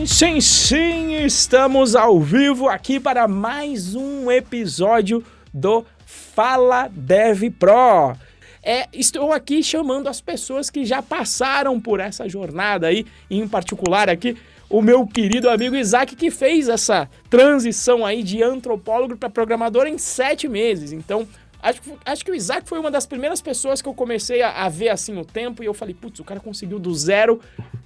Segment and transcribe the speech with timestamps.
[0.00, 5.22] Sim, sim, sim, estamos ao vivo aqui para mais um episódio
[5.52, 8.16] do Fala Dev Pro.
[8.62, 14.08] É, estou aqui chamando as pessoas que já passaram por essa jornada aí, em particular
[14.08, 14.38] aqui
[14.70, 19.98] o meu querido amigo Isaac, que fez essa transição aí de antropólogo para programador em
[19.98, 20.92] sete meses.
[20.92, 21.28] Então,
[21.62, 24.68] Acho, acho que o Isaac foi uma das primeiras pessoas que eu comecei a, a
[24.68, 27.40] ver assim o tempo e eu falei, putz, o cara conseguiu do zero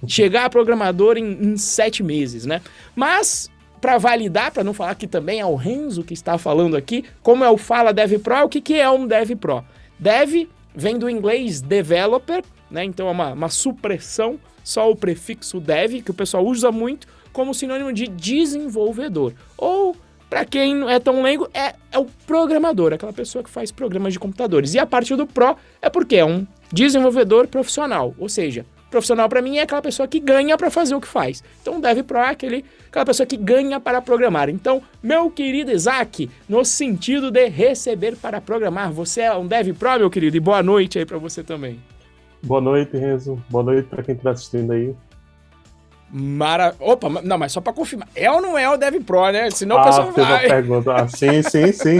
[0.07, 2.61] chegar a programador em, em sete meses, né?
[2.95, 3.49] Mas,
[3.81, 7.43] para validar, para não falar que também é o Renzo que está falando aqui, como
[7.43, 9.63] é o Fala Dev Pro, o que, que é um Dev Pro?
[9.99, 12.83] Dev vem do inglês developer, né?
[12.83, 17.53] Então é uma, uma supressão, só o prefixo dev, que o pessoal usa muito como
[17.53, 19.33] sinônimo de desenvolvedor.
[19.57, 19.95] Ou
[20.29, 24.13] para quem não é tão leigo, é, é o programador, aquela pessoa que faz programas
[24.13, 24.73] de computadores.
[24.73, 29.41] E a parte do Pro é porque é um desenvolvedor profissional, ou seja, profissional para
[29.41, 31.43] mim é aquela pessoa que ganha para fazer o que faz.
[31.61, 34.49] Então, Dev Pro é aquele, aquela pessoa que ganha para programar.
[34.49, 39.99] Então, meu querido Isaac, no sentido de receber para programar, você é um Dev Pro,
[39.99, 41.79] meu querido, e boa noite aí para você também.
[42.41, 43.43] Boa noite, Renzo.
[43.49, 44.95] Boa noite para quem está assistindo aí.
[46.17, 46.73] Mara...
[46.79, 48.07] Opa, não, mas só para confirmar.
[48.15, 49.51] É ou não é o Dev Pro, né?
[49.51, 50.47] Senão ah, o pessoal vai.
[50.47, 50.93] Pergunta.
[50.93, 51.99] Ah, sim, sim, sim.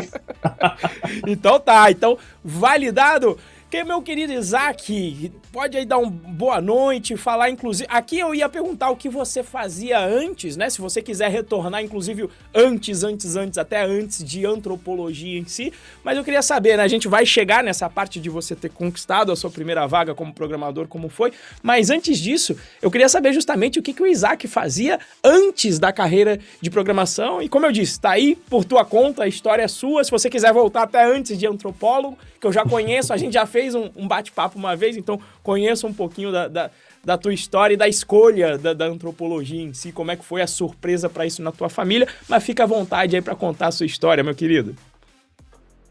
[1.27, 1.91] então tá.
[1.91, 3.37] Então, validado.
[3.83, 7.87] Meu querido Isaac, pode aí dar uma boa noite, falar inclusive.
[7.91, 10.69] Aqui eu ia perguntar o que você fazia antes, né?
[10.69, 15.71] Se você quiser retornar, inclusive, antes, antes, antes, até antes de antropologia em si.
[16.03, 16.83] Mas eu queria saber, né?
[16.83, 20.33] A gente vai chegar nessa parte de você ter conquistado a sua primeira vaga como
[20.33, 21.31] programador, como foi.
[21.63, 25.91] Mas antes disso, eu queria saber justamente o que, que o Isaac fazia antes da
[25.93, 27.41] carreira de programação.
[27.41, 30.03] E como eu disse, tá aí por tua conta, a história é sua.
[30.03, 33.45] Se você quiser voltar até antes de antropólogo, que eu já conheço, a gente já
[33.45, 36.69] fez um, um bate-papo uma vez, então conheça um pouquinho da, da,
[37.03, 40.41] da, tua história e da escolha da, da antropologia em si, como é que foi
[40.41, 43.71] a surpresa para isso na tua família, mas fica à vontade aí para contar a
[43.71, 44.75] sua história, meu querido.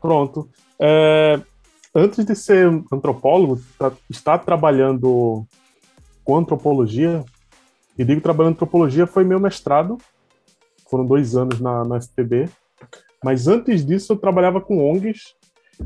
[0.00, 0.48] Pronto.
[0.78, 1.40] É,
[1.94, 3.60] antes de ser antropólogo,
[4.10, 5.46] estar trabalhando
[6.22, 7.24] com antropologia,
[7.98, 9.98] e digo trabalhando antropologia foi meu mestrado,
[10.90, 12.48] foram dois anos na, na FPB,
[13.24, 15.34] mas antes disso eu trabalhava com ONGs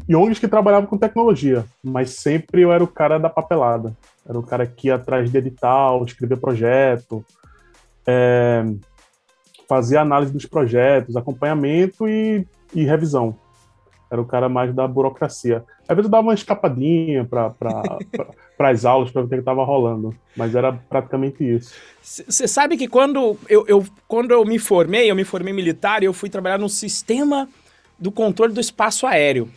[0.09, 3.97] ONGs que trabalhavam com tecnologia, mas sempre eu era o cara da papelada.
[4.29, 7.25] Era o cara que ia atrás de edital, escrever projeto,
[8.07, 8.65] é,
[9.69, 13.37] fazia análise dos projetos, acompanhamento e, e, revisão.
[14.11, 15.65] Era o cara mais da burocracia.
[15.87, 17.99] Às vezes eu dava uma escapadinha para pra,
[18.71, 21.75] as aulas para ver o que estava rolando, mas era praticamente isso.
[22.03, 26.07] Você sabe que quando eu, eu, quando eu me formei, eu me formei militar e
[26.07, 27.47] eu fui trabalhar no sistema
[27.99, 29.51] do controle do espaço aéreo.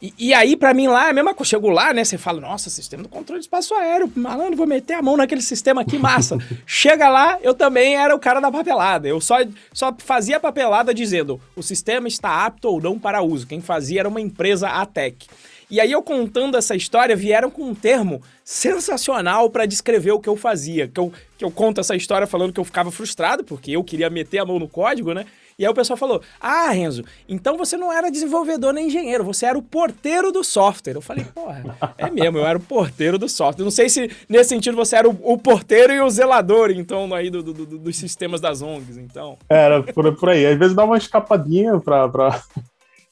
[0.00, 1.50] E, e aí, para mim, lá é a mesma coisa.
[1.50, 2.04] Chego lá, né?
[2.04, 5.42] Você fala, nossa, sistema do controle de espaço aéreo, malandro, vou meter a mão naquele
[5.42, 6.38] sistema aqui, massa.
[6.66, 9.06] Chega lá, eu também era o cara da papelada.
[9.06, 9.36] Eu só,
[9.72, 13.46] só fazia papelada dizendo, o sistema está apto ou não para uso.
[13.46, 15.26] Quem fazia era uma empresa ATEC.
[15.70, 20.28] E aí, eu contando essa história, vieram com um termo sensacional para descrever o que
[20.28, 20.88] eu fazia.
[20.88, 24.10] Que eu, que eu conto essa história falando que eu ficava frustrado, porque eu queria
[24.10, 25.26] meter a mão no código, né?
[25.60, 29.44] E aí o pessoal falou: Ah, Renzo, então você não era desenvolvedor nem engenheiro, você
[29.44, 30.94] era o porteiro do software.
[30.94, 33.62] Eu falei, porra, é mesmo, eu era o porteiro do software.
[33.62, 37.28] Não sei se nesse sentido você era o, o porteiro e o zelador, então, aí
[37.28, 39.36] do, do, do, dos sistemas das ONGs, então.
[39.50, 40.46] Era por, por aí.
[40.46, 42.08] Às vezes dá uma escapadinha pra.
[42.08, 42.42] pra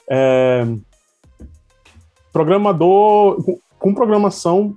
[0.09, 0.67] é,
[2.33, 3.45] programador.
[3.45, 4.75] Com, com programação,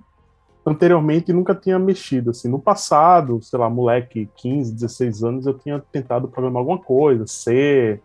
[0.65, 2.31] anteriormente nunca tinha mexido.
[2.31, 7.25] Assim, no passado, sei lá, moleque, 15, 16 anos, eu tinha tentado programar alguma coisa,
[7.27, 7.99] C,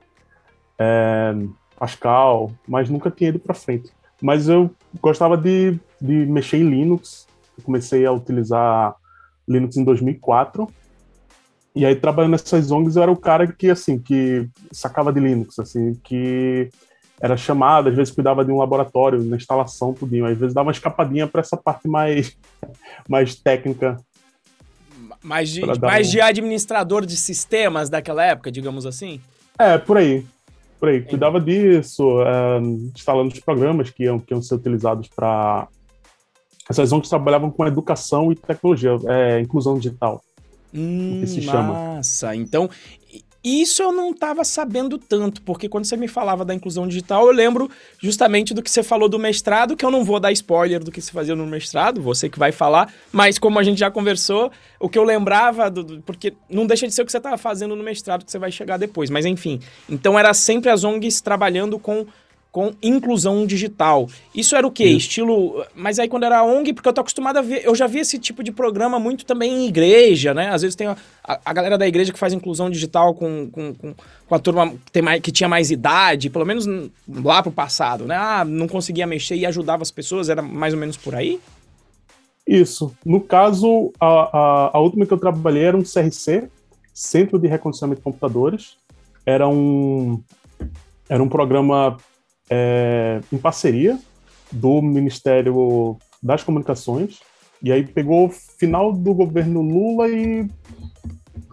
[0.79, 1.35] é,
[1.79, 3.91] Pascal, mas nunca tinha ido para frente.
[4.21, 7.27] Mas eu gostava de, de mexer em Linux.
[7.57, 8.95] Eu comecei a utilizar
[9.47, 10.69] Linux em 2004.
[11.75, 15.59] E aí, trabalhando nessas ONGs, eu era o cara que, assim, que sacava de Linux,
[15.59, 16.71] assim, que
[17.21, 20.27] era chamado, às vezes cuidava de um laboratório, na instalação, tudinho.
[20.27, 22.37] Às vezes dava uma escapadinha para essa parte mais,
[23.09, 23.99] mais técnica.
[25.23, 26.11] Mais de, mais um...
[26.11, 29.21] de administrador de sistemas daquela época, digamos assim?
[29.59, 30.25] É, por aí.
[30.79, 31.03] Por aí.
[31.03, 32.61] Cuidava disso, é,
[32.95, 35.69] instalando os programas que iam, que iam ser utilizados para.
[36.69, 40.21] Essas ONGs trabalhavam com educação e tecnologia, é, inclusão digital.
[40.75, 41.73] Hum, que se chama.
[41.73, 42.35] Massa.
[42.35, 42.69] Então,
[43.49, 47.33] isso eu não estava sabendo tanto, porque quando você me falava da inclusão digital, eu
[47.33, 50.91] lembro justamente do que você falou do mestrado, que eu não vou dar spoiler do
[50.91, 54.51] que se fazia no mestrado, você que vai falar, mas como a gente já conversou,
[54.81, 57.39] o que eu lembrava, do, do, porque não deixa de ser o que você estava
[57.39, 59.61] fazendo no mestrado, que você vai chegar depois, mas enfim.
[59.89, 62.07] Então era sempre as ONGs trabalhando com
[62.57, 64.09] com inclusão digital.
[64.35, 64.85] Isso era o quê?
[64.85, 65.09] Isso.
[65.09, 65.63] Estilo.
[65.75, 67.61] Mas aí quando era ONG, porque eu tô acostumado a ver.
[67.63, 70.49] Eu já vi esse tipo de programa muito também em igreja, né?
[70.49, 73.95] Às vezes tem a, a galera da igreja que faz inclusão digital com, com, com,
[74.27, 76.67] com a turma que, tem mais, que tinha mais idade, pelo menos
[77.07, 78.17] lá pro passado, né?
[78.17, 81.39] Ah, não conseguia mexer e ajudava as pessoas, era mais ou menos por aí?
[82.47, 82.91] Isso.
[83.05, 86.49] No caso, a, a, a última que eu trabalhei era um CRC,
[86.95, 88.79] Centro de Recondicionamento de Computadores.
[89.27, 90.23] Era um,
[91.07, 91.99] era um programa
[92.51, 93.99] é, em parceria
[94.51, 97.21] do Ministério das Comunicações.
[97.63, 100.49] E aí pegou o final do governo Lula e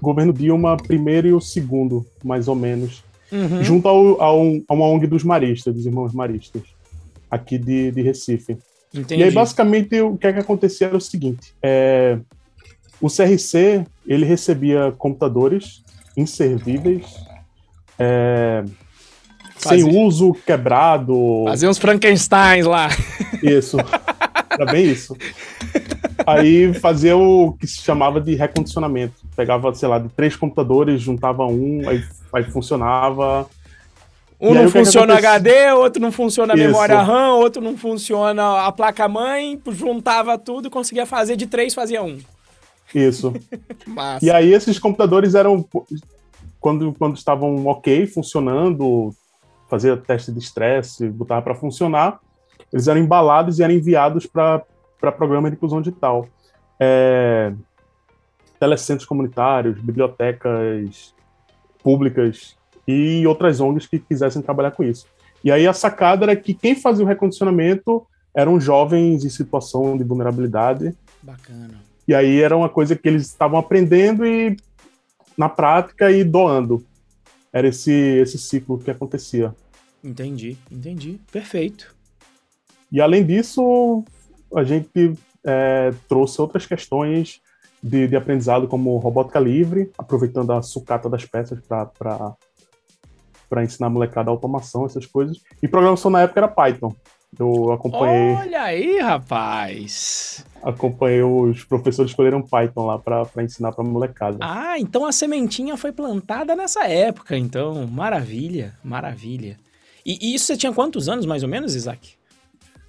[0.01, 3.03] governo Dilma primeiro e o segundo, mais ou menos.
[3.31, 3.63] Uhum.
[3.63, 6.61] Junto ao, ao, a uma ONG dos maristas, dos irmãos maristas,
[7.31, 8.57] aqui de, de Recife.
[8.93, 9.21] Entendi.
[9.21, 12.19] E aí, basicamente, o que, é que acontecia era o seguinte: é,
[13.01, 15.83] o CRC ele recebia computadores
[16.15, 17.15] inservíveis,
[17.97, 18.63] é,
[19.69, 21.43] sem uso, quebrado.
[21.47, 22.89] Fazia uns Frankensteins lá.
[23.41, 23.77] Isso.
[24.59, 25.17] Era bem isso.
[26.25, 29.15] Aí fazia o que se chamava de recondicionamento.
[29.35, 33.47] Pegava, sei lá, de três computadores, juntava um, aí, aí funcionava.
[34.39, 39.59] Um não funciona HD, outro não funciona a memória RAM, outro não funciona a placa-mãe,
[39.71, 42.19] juntava tudo e conseguia fazer de três, fazia um.
[42.93, 43.33] Isso.
[44.21, 45.65] e aí esses computadores eram,
[46.59, 49.15] quando, quando estavam ok, funcionando,
[49.73, 52.19] fazia teste de estresse, botava para funcionar,
[52.71, 54.63] eles eram embalados e eram enviados para
[55.17, 56.27] programa de inclusão digital.
[56.79, 57.51] É,
[58.59, 61.15] telecentros comunitários, bibliotecas
[61.83, 62.55] públicas
[62.87, 65.07] e outras ONGs que quisessem trabalhar com isso.
[65.43, 68.05] E aí a sacada era que quem fazia o recondicionamento
[68.35, 70.95] eram jovens em situação de vulnerabilidade.
[71.21, 71.81] Bacana.
[72.07, 74.55] E aí era uma coisa que eles estavam aprendendo e
[75.35, 76.85] na prática e doando.
[77.51, 79.53] Era esse esse ciclo que acontecia.
[80.03, 81.19] Entendi, entendi.
[81.31, 81.95] Perfeito.
[82.91, 84.03] E além disso,
[84.55, 87.41] a gente é, trouxe outras questões
[87.81, 94.29] de, de, aprendizado como robótica livre, aproveitando a sucata das peças para ensinar a molecada
[94.29, 95.41] a automação, essas coisas.
[95.61, 96.95] E programação na época era Python.
[97.39, 98.35] Eu acompanhei.
[98.35, 100.45] Olha aí, rapaz!
[100.61, 104.37] Acompanhei os professores escolheram Python lá para ensinar para molecada.
[104.39, 107.87] Ah, então a sementinha foi plantada nessa época, então.
[107.87, 109.57] Maravilha, maravilha.
[110.05, 112.15] E, e isso você tinha quantos anos, mais ou menos, Isaac?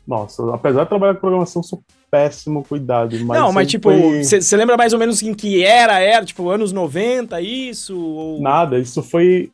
[0.06, 3.16] Nossa, apesar de trabalhar com programação, sou péssimo cuidado.
[3.25, 4.58] Mas não, mas tipo, você foi...
[4.58, 5.99] lembra mais ou menos em que era?
[5.99, 7.99] Era, tipo, anos 90, isso?
[7.99, 8.40] Ou...
[8.40, 9.50] Nada, isso foi.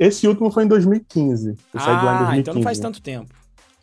[0.00, 1.50] Esse último foi em 2015.
[1.50, 2.40] Eu ah, saí de lá em 2015.
[2.40, 3.32] então não faz tanto tempo.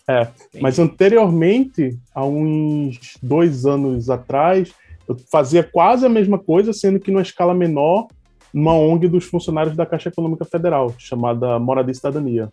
[0.08, 0.62] É, Entendi.
[0.62, 4.74] mas anteriormente, há uns dois anos atrás,
[5.08, 8.08] eu fazia quase a mesma coisa, sendo que numa escala menor,
[8.52, 12.50] numa ONG dos funcionários da Caixa Econômica Federal, chamada Moradia e Cidadania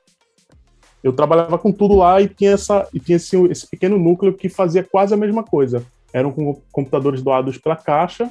[1.03, 4.49] eu trabalhava com tudo lá e tinha, essa, e tinha esse, esse pequeno núcleo que
[4.49, 5.85] fazia quase a mesma coisa.
[6.13, 8.31] Eram com computadores doados pela caixa,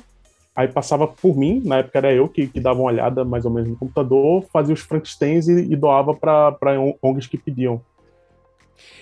[0.55, 3.51] aí passava por mim, na época era eu que, que dava uma olhada mais ou
[3.51, 6.57] menos no computador, fazia os Frankensteins e, e doava para
[7.01, 7.81] ONGs que pediam.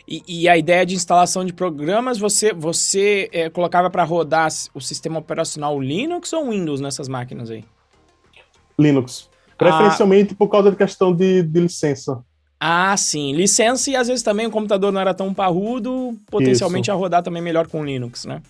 [0.08, 4.80] E, e, a ideia de instalação de programas, você, você é, colocava para rodar o
[4.80, 7.66] sistema operacional Linux ou Windows nessas máquinas aí?
[8.78, 9.30] Linux.
[9.58, 10.36] Preferencialmente ah.
[10.38, 12.24] por causa da questão de, de licença.
[12.60, 13.34] Ah, sim.
[13.34, 16.92] Licença e às vezes também o computador não era tão parrudo, potencialmente Isso.
[16.92, 18.42] a rodar também melhor com Linux, né?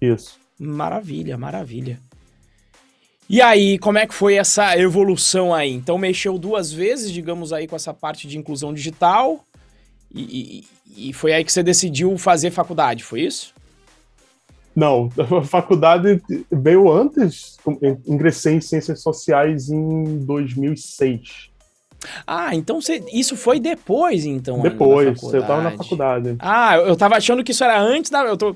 [0.00, 0.38] Isso.
[0.58, 1.98] Maravilha, maravilha.
[3.28, 5.72] E aí, como é que foi essa evolução aí?
[5.72, 9.42] Então, mexeu duas vezes, digamos aí, com essa parte de inclusão digital.
[10.14, 10.64] E,
[10.96, 13.54] e, e foi aí que você decidiu fazer faculdade, foi isso?
[14.76, 17.56] Não, a faculdade veio antes.
[18.06, 21.53] Ingressei em Ciências Sociais em 2006.
[22.26, 24.60] Ah, então você, isso foi depois, então?
[24.60, 26.36] Depois, eu tava na faculdade.
[26.38, 28.24] Ah, eu tava achando que isso era antes da.
[28.24, 28.54] Eu, tô,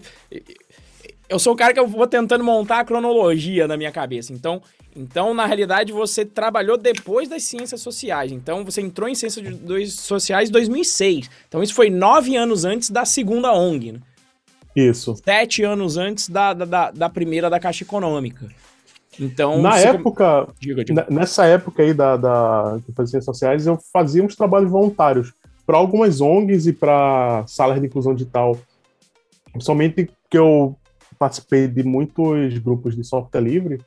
[1.29, 4.33] eu sou o cara que eu vou tentando montar a cronologia na minha cabeça.
[4.33, 4.63] Então,
[4.97, 8.33] então, na realidade, você trabalhou depois das ciências sociais.
[8.33, 11.31] Então, você entrou em ciências sociais em 2006.
[11.47, 13.93] Então, isso foi nove anos antes da segunda ONG.
[13.93, 14.01] Né?
[14.75, 15.15] Isso.
[15.25, 18.49] Sete anos antes da, da, da primeira da Caixa Econômica.
[19.21, 21.07] Então, na época, diga, diga.
[21.11, 25.33] nessa época aí da, da de ciências sociais, eu fazia uns trabalhos voluntários
[25.67, 28.57] para algumas ONGs e para salas de inclusão digital.
[29.53, 30.77] Principalmente que eu
[31.19, 33.81] participei de muitos grupos de software livre,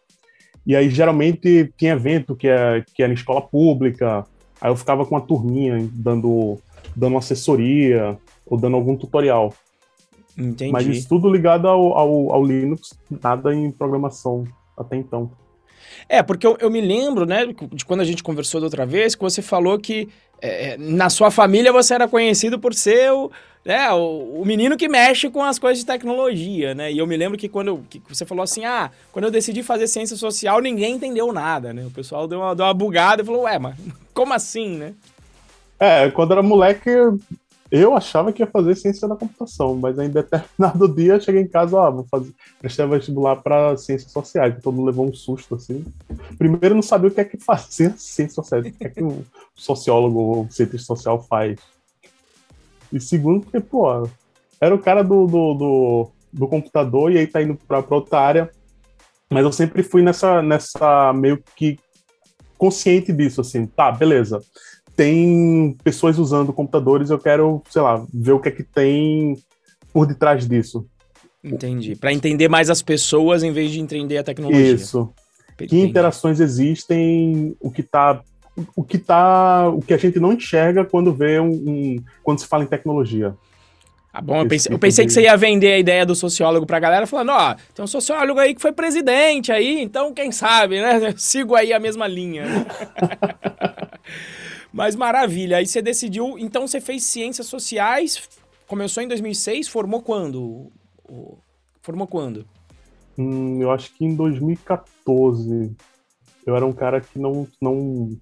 [0.66, 4.26] e aí geralmente tinha evento que, é, que era em escola pública,
[4.60, 6.60] aí eu ficava com uma turminha dando,
[6.96, 9.54] dando assessoria ou dando algum tutorial.
[10.38, 10.72] Entendi.
[10.72, 14.46] Mas isso tudo ligado ao, ao, ao Linux, nada em programação
[14.82, 15.32] até então.
[16.08, 19.16] É, porque eu, eu, me lembro, né, de quando a gente conversou da outra vez,
[19.16, 20.10] que você falou que
[20.42, 23.32] é, na sua família você era conhecido por ser o,
[23.64, 26.92] né, o, o, menino que mexe com as coisas de tecnologia, né?
[26.92, 29.88] E eu me lembro que quando que você falou assim, ah, quando eu decidi fazer
[29.88, 31.86] ciência social, ninguém entendeu nada, né?
[31.86, 33.76] O pessoal deu uma, deu uma bugada e falou, ué, mas
[34.14, 34.94] como assim, né?
[35.80, 36.90] É, quando era moleque,
[37.72, 41.48] eu achava que ia fazer ciência da computação, mas em determinado dia eu cheguei em
[41.48, 45.86] casa, ó, vou fazer, prestar vestibular para ciências sociais, todo levou um susto assim.
[46.38, 49.24] Primeiro não sabia o que é que fazia ciências sociais, o que é que um
[49.56, 51.60] sociólogo ou cientista social faz.
[52.92, 53.88] E segundo, porque, pô,
[54.60, 58.52] era o cara do, do, do, do computador e aí tá indo para outra área.
[59.30, 61.80] Mas eu sempre fui nessa, nessa meio que
[62.58, 64.42] consciente disso, assim, tá, beleza
[65.02, 69.36] tem pessoas usando computadores, eu quero, sei lá, ver o que é que tem
[69.92, 70.86] por detrás disso.
[71.44, 71.96] Entendi.
[71.96, 74.74] Para entender mais as pessoas em vez de entender a tecnologia.
[74.74, 75.12] Isso.
[75.56, 75.70] Entendi.
[75.70, 78.22] Que interações existem, o que tá
[78.76, 82.46] o que tá, o que a gente não enxerga quando vê um, um quando se
[82.46, 83.34] fala em tecnologia.
[84.14, 85.08] Ah, bom, eu pensei, tipo eu pensei de...
[85.08, 88.40] que você ia vender a ideia do sociólogo pra galera, falando, ó, tem um sociólogo
[88.40, 91.14] aí que foi presidente aí, então quem sabe, né?
[91.18, 92.44] Sigo aí a mesma linha.
[94.72, 95.58] Mas maravilha.
[95.58, 96.38] Aí você decidiu.
[96.38, 98.30] Então você fez ciências sociais,
[98.68, 100.72] começou em 2006, formou quando?
[101.82, 102.46] Formou quando?
[103.18, 105.76] Hum, eu acho que em 2014.
[106.46, 108.18] Eu era um cara que não, não,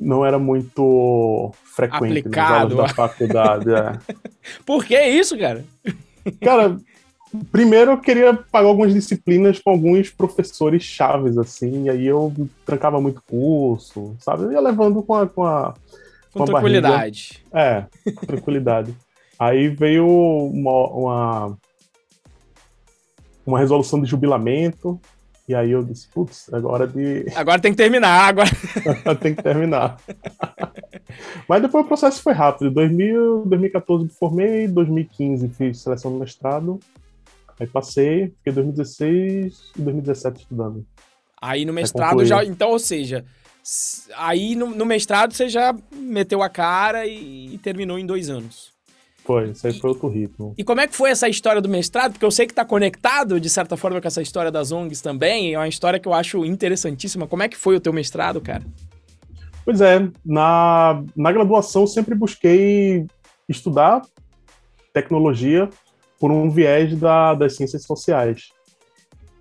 [0.00, 2.80] não era muito frequente Aplicado.
[2.80, 3.70] aulas da faculdade.
[3.72, 3.98] é.
[4.64, 5.64] Por que isso, cara?
[6.42, 6.78] Cara,
[7.52, 12.32] Primeiro, eu queria pagar algumas disciplinas com alguns professores chaves, assim, e aí eu
[12.66, 14.44] trancava muito curso, sabe?
[14.44, 15.26] Eu ia levando com a.
[15.28, 15.74] Com, a,
[16.32, 17.44] com, com tranquilidade.
[17.52, 17.88] Barriga.
[18.04, 18.96] É, com tranquilidade.
[19.38, 21.58] aí veio uma, uma,
[23.46, 25.00] uma resolução de jubilamento,
[25.48, 27.26] e aí eu disse, putz, agora de.
[27.36, 28.50] Agora tem que terminar, agora.
[29.20, 29.98] tem que terminar.
[31.48, 32.70] Mas depois o processo foi rápido.
[32.70, 36.78] 2000, 2014 me formei, 2015 fiz seleção do mestrado.
[37.60, 40.86] Aí passei, fiquei 2016 e 2017 estudando.
[41.38, 42.42] Aí no mestrado já.
[42.42, 43.22] Então, ou seja,
[44.16, 48.72] aí no, no, mestrado você já meteu a cara e, e, terminou em dois anos.
[49.24, 50.54] Foi, isso aí e, foi outro ritmo.
[50.56, 52.12] E como é que foi essa história do mestrado?
[52.12, 55.52] Porque eu sei que está conectado, de certa forma, com essa história das ONGs também.
[55.52, 57.26] É uma história que eu acho interessantíssima.
[57.26, 58.64] Como é que foi o teu mestrado, cara?
[59.66, 63.06] Pois é, na, na graduação eu sempre busquei
[63.46, 64.00] estudar
[64.94, 65.68] tecnologia
[66.20, 68.50] por um viés da, das ciências sociais.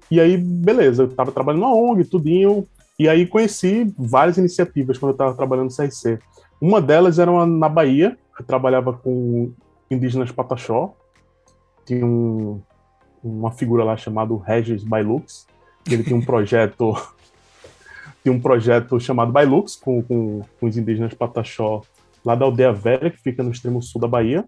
[0.10, 2.66] E aí, beleza, eu estava trabalhando na ONG, tudinho,
[2.98, 6.18] e aí conheci várias iniciativas quando eu estava trabalhando no CRC.
[6.60, 9.52] Uma delas era uma, na Bahia, eu trabalhava com
[9.92, 10.94] indígenas Pataxó,
[11.86, 12.62] tinha um,
[13.24, 15.46] uma figura lá chamado Regis Bailux,
[15.90, 16.94] ele tinha um projeto
[18.24, 21.82] tinha um projeto chamado Bailux com, com, com os indígenas Pataxó
[22.24, 24.46] lá da aldeia velha, que fica no extremo sul da Bahia.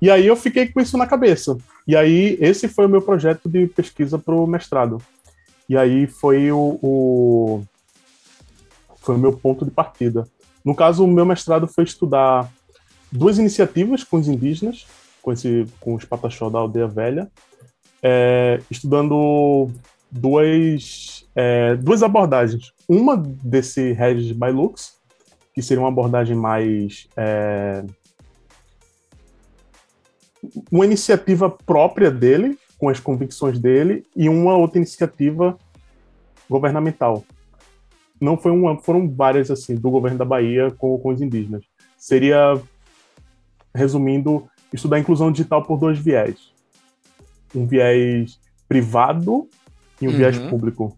[0.00, 1.56] E aí eu fiquei com isso na cabeça.
[1.86, 5.00] E aí esse foi o meu projeto de pesquisa para o mestrado.
[5.68, 7.62] E aí foi o, o,
[8.98, 10.26] foi o meu ponto de partida.
[10.64, 12.50] No caso, o meu mestrado foi estudar
[13.12, 14.86] duas iniciativas com os indígenas,
[15.22, 17.30] com, esse, com os pataxó da aldeia velha,
[18.02, 19.70] é, estudando
[20.10, 22.72] duas, é, duas abordagens.
[22.88, 24.94] Uma desse Regis Bailux,
[25.54, 27.84] que seria uma abordagem mais é,
[30.70, 35.56] uma iniciativa própria dele, com as convicções dele, e uma outra iniciativa
[36.48, 37.24] governamental.
[38.20, 41.64] Não foi uma, foram várias assim do governo da Bahia com, com os indígenas.
[41.96, 42.60] Seria,
[43.74, 46.52] resumindo, estudar a inclusão digital por dois viés:
[47.54, 49.48] um viés privado
[50.00, 50.16] e um uhum.
[50.16, 50.96] viés público.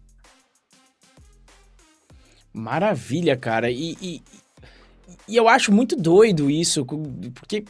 [2.53, 3.69] Maravilha, cara.
[3.69, 4.21] E, e,
[5.27, 6.85] e eu acho muito doido isso.
[6.85, 7.63] Porque,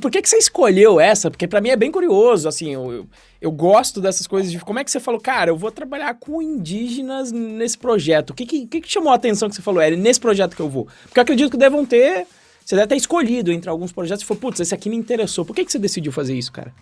[0.00, 1.30] por que, que você escolheu essa?
[1.30, 3.06] Porque para mim é bem curioso, assim, eu, eu,
[3.40, 4.50] eu, gosto dessas coisas.
[4.50, 8.30] De, como é que você falou, cara, eu vou trabalhar com indígenas nesse projeto?
[8.30, 10.68] O que, que, que chamou a atenção que você falou, é nesse projeto que eu
[10.68, 10.88] vou?
[11.04, 12.26] Porque eu acredito que devam ter.
[12.64, 15.44] Você deve ter escolhido entre alguns projetos e falou, putz, esse aqui me interessou.
[15.44, 16.74] Por que, que você decidiu fazer isso, cara?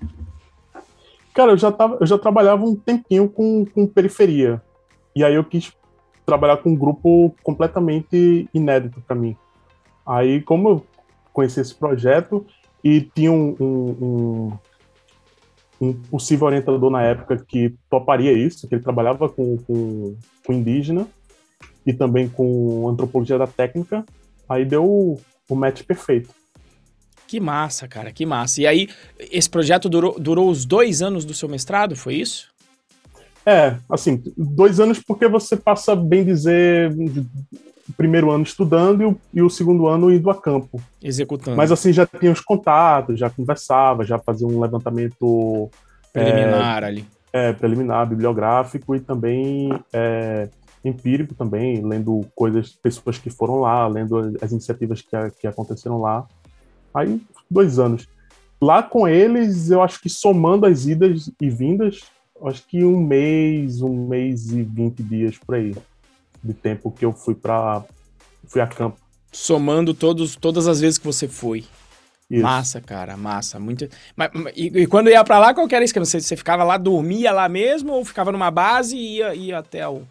[1.34, 4.62] Cara, eu já, tava, eu já trabalhava um tempinho com, com periferia.
[5.14, 5.72] E aí eu quis
[6.24, 9.36] trabalhar com um grupo completamente inédito para mim
[10.06, 10.86] Aí, como eu
[11.32, 12.46] conheci esse projeto
[12.82, 14.58] e tinha um, um,
[15.80, 21.06] um, possível orientador na época que toparia isso, que ele trabalhava com, com, com indígena
[21.86, 24.04] e também com antropologia da técnica,
[24.48, 26.30] aí deu o, o match perfeito.
[27.26, 28.60] Que massa, cara, que massa.
[28.60, 32.52] E aí, esse projeto durou, durou os dois anos do seu mestrado, foi isso?
[33.46, 36.94] É, assim, dois anos porque você passa, bem dizer,
[37.88, 40.80] o primeiro ano estudando e o, e o, segundo ano indo a campo.
[41.02, 41.56] Executando.
[41.56, 45.70] Mas assim, já tinha os contatos, já conversava, já fazia um levantamento...
[46.12, 47.06] Preliminar é, ali.
[47.32, 50.48] É, preliminar, bibliográfico e também é,
[50.84, 56.26] empírico também, lendo coisas, pessoas que foram lá, lendo as iniciativas que, que aconteceram lá.
[56.94, 58.06] Aí, dois anos.
[58.60, 62.00] Lá com eles, eu acho que somando as idas e vindas,
[62.44, 65.74] acho que um mês, um mês e vinte dias por aí
[66.44, 67.82] de tempo que eu fui para
[68.46, 68.98] fui a campo.
[69.32, 71.64] Somando todos, todas as vezes que você foi.
[72.30, 72.42] Isso.
[72.42, 73.58] Massa, cara, massa.
[73.58, 73.88] Muito...
[74.16, 76.04] Mas, e, e quando ia para lá, qual que era o esquema?
[76.04, 79.88] Você, você ficava lá, dormia lá mesmo, ou ficava numa base e ia, ia até
[79.88, 80.02] o,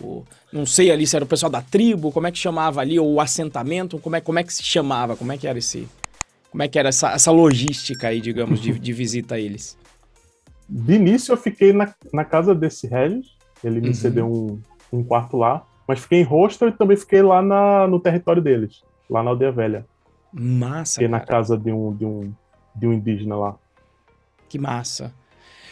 [0.00, 2.98] o, Não sei ali se era o pessoal da tribo, como é que chamava ali,
[2.98, 5.88] ou o assentamento, como é, como é que se chamava, como é que era esse.
[6.50, 9.78] Como é que era essa, essa logística aí, digamos, de, de visita a eles?
[10.68, 13.94] De início eu fiquei na, na casa desse Regis, ele me uhum.
[13.94, 14.60] cedeu um,
[14.92, 18.82] um quarto lá, mas fiquei em hostel e também fiquei lá na, no território deles,
[19.10, 19.84] lá na Aldeia Velha.
[20.32, 21.20] Massa, Fiquei cara.
[21.20, 22.32] na casa de um, de, um,
[22.74, 23.56] de um indígena lá.
[24.48, 25.12] Que massa.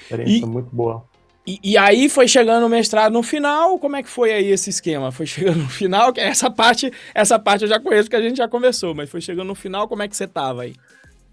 [0.03, 1.05] Experiência e, muito boa.
[1.47, 4.69] E, e, aí foi chegando o mestrado no final, como é que foi aí esse
[4.69, 5.11] esquema?
[5.11, 8.37] Foi chegando no final, que essa parte, essa parte eu já conheço que a gente
[8.37, 10.75] já conversou, mas foi chegando no final, como é que você tava aí?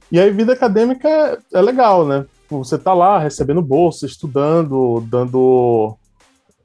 [0.10, 2.26] E aí, vida acadêmica é, é legal, né?
[2.50, 5.98] Você tá lá recebendo bolsa, estudando, dando,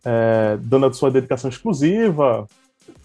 [0.05, 2.47] é, dando a sua dedicação exclusiva,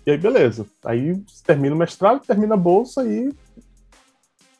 [0.06, 0.66] e aí beleza.
[0.84, 3.34] Aí termina o mestrado, termina a bolsa e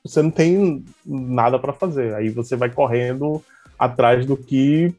[0.04, 2.16] você não tem nada para fazer.
[2.16, 3.44] Aí você vai correndo
[3.78, 4.94] atrás do que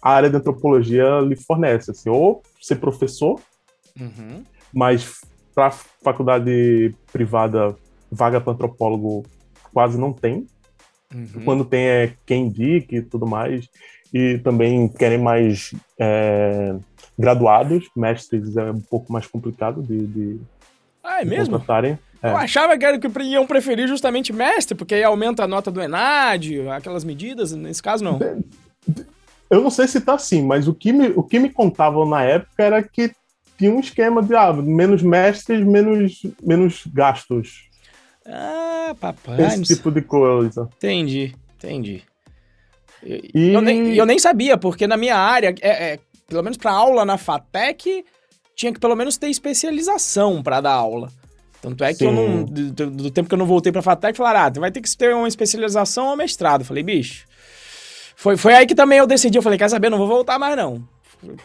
[0.00, 3.40] a área de antropologia lhe fornece, assim, ou ser professor,
[3.98, 4.42] uhum.
[4.72, 5.20] mas
[5.54, 7.76] para faculdade privada,
[8.10, 9.24] vaga para antropólogo
[9.72, 10.46] quase não tem.
[11.14, 11.44] Uhum.
[11.44, 13.68] Quando tem é quem indique e tudo mais.
[14.12, 16.74] E também querem mais é,
[17.18, 20.40] graduados, mestres é um pouco mais complicado de, de,
[21.02, 21.52] ah, é mesmo?
[21.52, 21.98] contratarem.
[22.22, 22.30] É.
[22.30, 25.80] Eu achava que, era que iam preferir justamente mestre, porque aí aumenta a nota do
[25.80, 28.20] ENAD, aquelas medidas, nesse caso não.
[29.50, 32.22] Eu não sei se tá assim, mas o que me, o que me contavam na
[32.22, 33.12] época era que
[33.58, 37.68] tinha um esquema de ah, menos mestres, menos, menos gastos.
[38.24, 39.44] Ah, papai.
[39.44, 40.68] Esse tipo de coisa.
[40.76, 42.04] Entendi, entendi.
[43.04, 43.52] E...
[43.52, 47.04] Eu, nem, eu nem sabia, porque na minha área, é, é pelo menos para aula
[47.04, 48.04] na FATEC,
[48.54, 51.08] tinha que pelo menos ter especialização para dar aula.
[51.60, 52.06] Tanto é que Sim.
[52.06, 52.44] eu não.
[52.44, 55.14] Do, do, tempo que eu não voltei pra FATEC, falaram: ah, vai ter que ter
[55.14, 56.62] uma especialização ou mestrado.
[56.62, 57.26] Eu falei, bicho.
[58.16, 59.38] Foi, foi aí que também eu decidi.
[59.38, 59.88] Eu falei, quer saber?
[59.88, 60.82] Não vou voltar mais, não.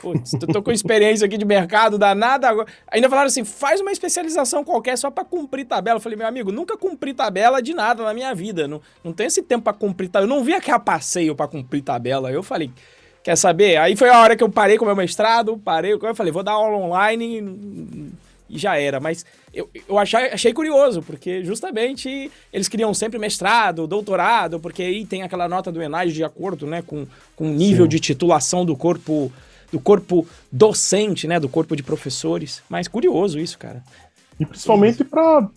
[0.01, 2.49] Putz, eu tô com experiência aqui de mercado danada.
[2.49, 2.67] Agora...
[2.91, 5.97] Ainda falaram assim: faz uma especialização qualquer só para cumprir tabela.
[5.97, 8.67] Eu falei, meu amigo, nunca cumpri tabela de nada na minha vida.
[8.67, 10.31] Não, não tenho esse tempo para cumprir tabela.
[10.31, 12.31] Eu não vi aquele passeio para cumprir tabela.
[12.31, 12.71] Eu falei,
[13.27, 13.75] Quer saber?
[13.75, 16.43] Aí foi a hora que eu parei com o meu mestrado, parei, eu falei, vou
[16.43, 18.13] dar aula online
[18.49, 19.01] e já era.
[19.01, 25.05] Mas eu, eu achei, achei curioso, porque justamente eles queriam sempre mestrado, doutorado, porque aí
[25.05, 27.89] tem aquela nota do ENAD de acordo né, com, com o nível Sim.
[27.89, 29.29] de titulação do corpo
[29.71, 32.61] do corpo docente, né, do corpo de professores.
[32.69, 33.83] Mas curioso isso, cara.
[34.39, 35.49] E principalmente para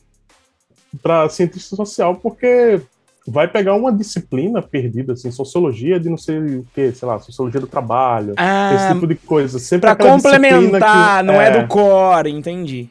[1.01, 2.81] para cientista social, porque
[3.27, 7.61] vai pegar uma disciplina perdida, assim, sociologia de não sei o que, sei lá, sociologia
[7.61, 9.59] do trabalho, ah, esse tipo de coisa.
[9.59, 12.89] Sempre pra complementar, que, não é, é, do core, entendi.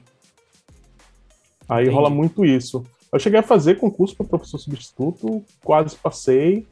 [1.68, 1.96] Aí entendi.
[1.96, 2.86] rola muito isso.
[3.12, 6.66] Eu cheguei a fazer concurso para professor substituto, quase passei.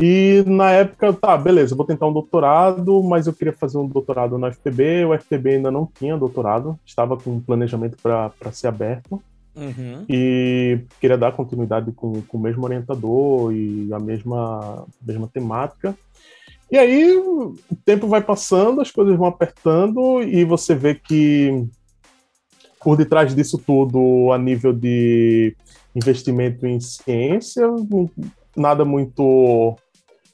[0.00, 4.36] E na época, tá, beleza, vou tentar um doutorado, mas eu queria fazer um doutorado
[4.36, 5.04] na UFPB.
[5.04, 9.22] O UFPB ainda não tinha doutorado, estava com um planejamento para ser aberto.
[9.54, 10.04] Uhum.
[10.08, 15.94] E queria dar continuidade com, com o mesmo orientador e a mesma, mesma temática.
[16.70, 17.54] E aí o
[17.84, 21.64] tempo vai passando, as coisas vão apertando e você vê que
[22.82, 25.56] por detrás disso tudo, a nível de
[25.94, 27.66] investimento em ciência,
[28.56, 29.76] nada muito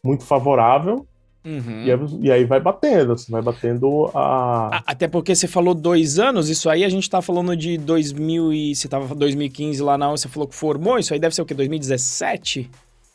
[0.05, 1.07] muito favorável.
[1.45, 2.21] Uhum.
[2.21, 4.81] E, aí vai batendo, você vai batendo a.
[4.87, 8.75] Até porque você falou dois anos, isso aí a gente tá falando de 2000 e.
[8.77, 11.53] Você tava 2015 lá na você falou que formou, isso aí deve ser o quê?
[11.53, 12.71] 2017?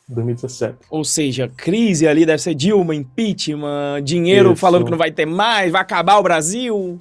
[0.08, 0.76] 2017.
[0.90, 4.60] Ou seja, crise ali deve ser Dilma, impeachment, dinheiro isso.
[4.60, 7.00] falando que não vai ter mais, vai acabar o Brasil.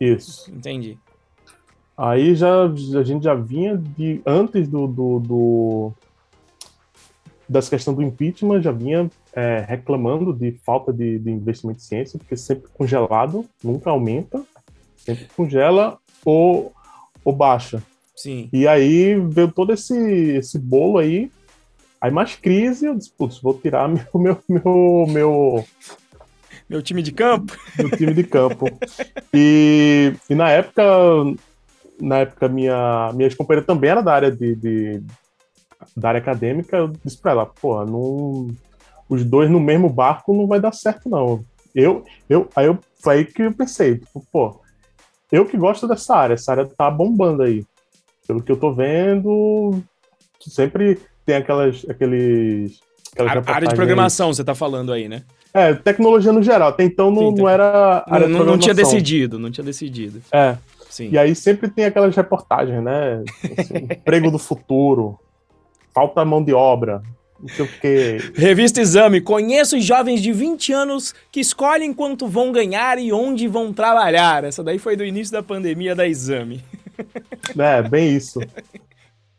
[0.00, 0.50] Isso.
[0.50, 0.98] Entendi.
[1.96, 5.92] Aí já a gente já vinha de antes do, do, do
[7.48, 12.18] dessa questão do impeachment, já vinha é, reclamando de falta de, de, investimento em ciência,
[12.18, 14.42] porque sempre congelado, nunca aumenta,
[14.96, 16.72] sempre congela ou,
[17.24, 17.82] ou baixa.
[18.14, 18.48] Sim.
[18.52, 21.30] E aí veio todo esse, esse bolo aí,
[22.00, 25.64] aí mais crise, eu disse, putz, vou tirar meu, meu, meu, meu
[26.68, 27.56] Meu time de campo?
[27.78, 28.66] Meu time de campo.
[29.32, 30.82] E, e na época,
[32.00, 35.02] na época, minha, minha ex-companheira também era da área de, de,
[35.98, 36.76] da área acadêmica.
[36.76, 38.48] Eu disse pra ela, pô, não,
[39.08, 41.44] os dois no mesmo barco não vai dar certo, não.
[41.74, 44.60] Eu, eu, aí eu, foi aí que eu pensei, tipo, pô,
[45.30, 47.64] eu que gosto dessa área, essa área tá bombando aí.
[48.26, 49.82] Pelo que eu tô vendo,
[50.40, 52.80] sempre tem aquelas, aqueles.
[53.12, 54.34] Aquelas a área de programação, aí.
[54.34, 55.22] você tá falando aí, né?
[55.52, 56.68] É, tecnologia no geral.
[56.68, 58.04] Até então não, Sim, não era.
[58.06, 60.20] Área não, não tinha decidido, não tinha decidido.
[60.30, 60.56] É.
[60.90, 61.10] Sim.
[61.10, 63.22] E aí sempre tem aquelas reportagens, né?
[63.56, 65.18] Assim, emprego do futuro,
[65.98, 67.02] falta mão de obra,
[67.40, 68.18] não sei o quê.
[68.36, 69.20] Revista Exame.
[69.20, 74.44] Conheço jovens de 20 anos que escolhem quanto vão ganhar e onde vão trabalhar.
[74.44, 76.62] Essa daí foi do início da pandemia da Exame.
[77.56, 78.40] É, bem isso.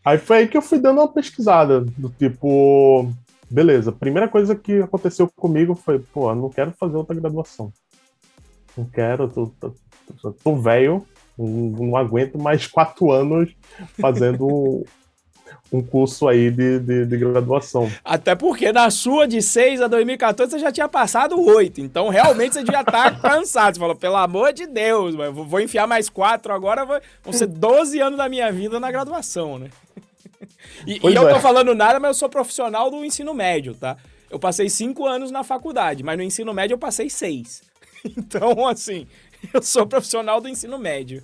[0.03, 3.11] Aí foi aí que eu fui dando uma pesquisada, do tipo,
[3.51, 7.71] beleza, primeira coisa que aconteceu comigo foi, pô, não quero fazer outra graduação.
[8.77, 9.73] Não quero, tô, tô,
[10.21, 11.05] tô, tô velho,
[11.37, 13.53] não, não, aguento mais quatro anos
[13.99, 14.85] fazendo
[15.71, 17.91] um curso aí de, de, de, graduação.
[18.03, 22.53] Até porque na sua de 6 a 2014 você já tinha passado 8, então realmente
[22.53, 23.75] você devia estar tá cansado.
[23.75, 26.85] Você falou, pelo amor de Deus, vou enfiar mais 4 agora,
[27.23, 29.69] vão ser 12 anos da minha vida na graduação, né?
[30.87, 31.33] E, e eu é.
[31.33, 33.97] tô falando nada, mas eu sou profissional do ensino médio, tá?
[34.29, 37.69] Eu passei 5 anos na faculdade, mas no ensino médio eu passei 6.
[38.17, 39.05] Então, assim,
[39.53, 41.21] eu sou profissional do ensino médio.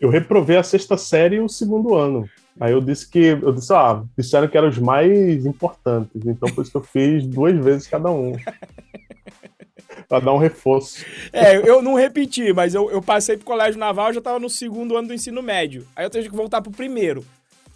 [0.00, 2.28] Eu reprovei a sexta série o segundo ano.
[2.58, 6.62] Aí eu disse que, eu disse, ah, disseram que eram os mais importantes, então por
[6.62, 8.32] isso que eu fiz duas vezes cada um.
[10.08, 11.04] pra dar um reforço.
[11.32, 14.96] É, eu não repeti, mas eu, eu passei pro colégio naval, já tava no segundo
[14.96, 15.86] ano do ensino médio.
[15.94, 17.24] Aí eu tenho que voltar pro primeiro.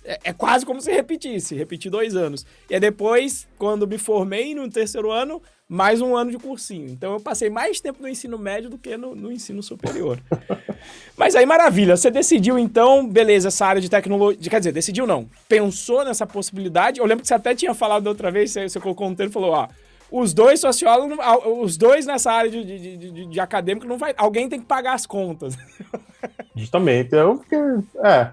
[0.04, 2.46] É, é, quase como se repetisse, repeti dois anos.
[2.68, 6.90] E aí depois, quando me formei no terceiro ano, mais um ano de cursinho.
[6.90, 10.18] Então eu passei mais tempo no ensino médio do que no, no ensino superior.
[11.16, 11.96] Mas aí, maravilha.
[11.96, 14.50] Você decidiu, então, beleza, essa área de tecnologia.
[14.50, 15.28] Quer dizer, decidiu não.
[15.48, 16.98] Pensou nessa possibilidade.
[16.98, 19.30] Eu lembro que você até tinha falado da outra vez, você, você colocou um termo
[19.30, 19.68] e falou: ó,
[20.10, 21.16] os dois sociólogos,
[21.62, 24.12] os dois nessa área de, de, de, de acadêmico, não vai.
[24.16, 25.56] Alguém tem que pagar as contas.
[26.56, 27.14] Justamente.
[27.14, 27.58] Eu fiquei.
[28.02, 28.32] É.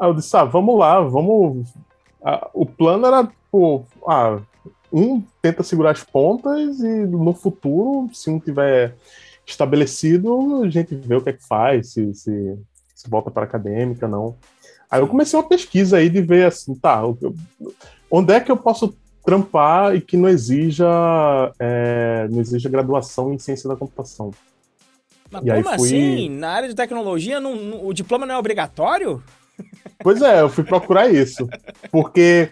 [0.00, 1.66] Eu disse, ah, vamos lá, vamos.
[2.24, 4.40] Ah, o plano era, tipo, ah,
[4.92, 8.94] um tenta segurar as pontas e no futuro, se um tiver
[9.46, 12.58] estabelecido, a gente vê o que é que faz, se, se,
[12.94, 14.36] se volta para acadêmica, não.
[14.90, 17.02] Aí eu comecei uma pesquisa aí de ver assim, tá,
[18.10, 20.86] onde é que eu posso trampar e que não exija,
[21.58, 24.32] é, não exija graduação em ciência da computação.
[25.30, 25.88] Mas e como fui...
[25.88, 26.28] assim?
[26.28, 29.22] Na área de tecnologia, não, não, o diploma não é obrigatório?
[30.00, 31.48] Pois é, eu fui procurar isso.
[31.90, 32.50] Porque,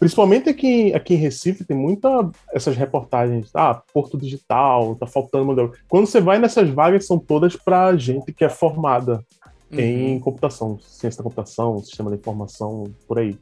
[0.00, 2.08] principalmente aqui, aqui em Recife, tem muita
[2.54, 3.50] essas reportagens.
[3.54, 5.74] Ah, Porto Digital, tá faltando modelo.
[5.86, 9.22] Quando você vai nessas vagas, são todas para gente que é formada
[9.70, 9.78] uhum.
[9.78, 13.38] em computação, ciência da computação, sistema de informação, por aí.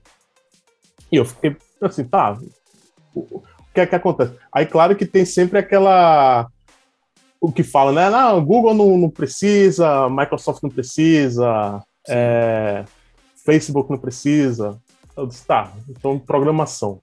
[1.13, 2.37] E eu fiquei assim, tá.
[3.15, 3.41] O
[3.73, 4.35] que é que acontece?
[4.53, 6.49] Aí, claro que tem sempre aquela
[7.41, 8.11] o que fala, né?
[8.11, 12.85] Não, Google não, não precisa, Microsoft não precisa, é,
[13.45, 14.77] Facebook não precisa.
[15.19, 17.01] Eu disse, tá, então programação.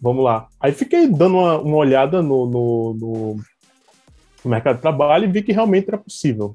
[0.00, 0.48] Vamos lá.
[0.58, 5.52] Aí fiquei dando uma, uma olhada no, no, no, mercado de trabalho e vi que
[5.52, 6.54] realmente era possível.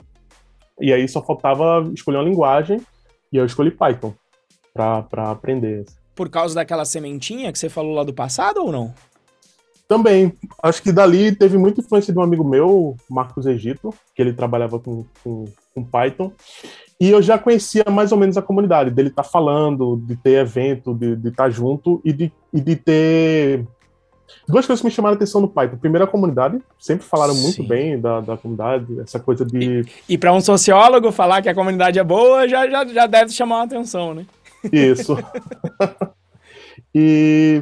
[0.81, 2.81] E aí só faltava escolher uma linguagem
[3.31, 4.15] e eu escolhi Python
[4.73, 5.85] para aprender.
[6.15, 8.91] Por causa daquela sementinha que você falou lá do passado ou não?
[9.87, 10.33] Também.
[10.63, 14.79] Acho que dali teve muita influência de um amigo meu, Marcos Egito, que ele trabalhava
[14.79, 16.31] com, com, com Python.
[16.99, 20.39] E eu já conhecia mais ou menos a comunidade, dele estar tá falando, de ter
[20.39, 23.65] evento, de estar tá junto e de, e de ter.
[24.47, 25.77] Duas coisas que me chamaram a atenção no Python.
[25.77, 26.59] Primeiro, a comunidade.
[26.79, 27.41] Sempre falaram Sim.
[27.41, 29.81] muito bem da, da comunidade, essa coisa de.
[29.81, 33.31] E, e para um sociólogo falar que a comunidade é boa já, já, já deve
[33.31, 34.25] chamar a atenção, né?
[34.71, 35.17] Isso.
[36.95, 37.61] e,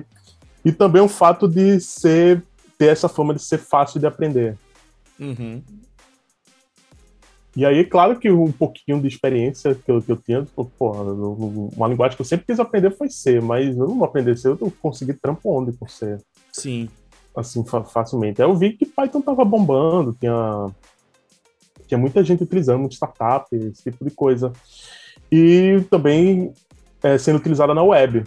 [0.64, 2.44] e também o fato de ser
[2.78, 4.58] ter essa forma de ser fácil de aprender.
[5.20, 5.62] Uhum.
[7.56, 10.92] E aí, claro que um pouquinho de experiência que eu, que eu tinha, pô,
[11.76, 14.48] uma linguagem que eu sempre quis aprender foi C, mas eu não vou aprender C,
[14.48, 16.18] eu consegui trampo onde com C.
[16.52, 16.90] Sim.
[17.36, 18.42] Assim, facilmente.
[18.42, 20.68] Aí eu vi que Python tava bombando, tinha,
[21.88, 24.52] tinha muita gente utilizando, muita startup, esse tipo de coisa.
[25.32, 26.54] E também
[27.04, 28.24] é, sendo utilizada na web.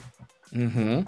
[0.54, 1.04] Uhum.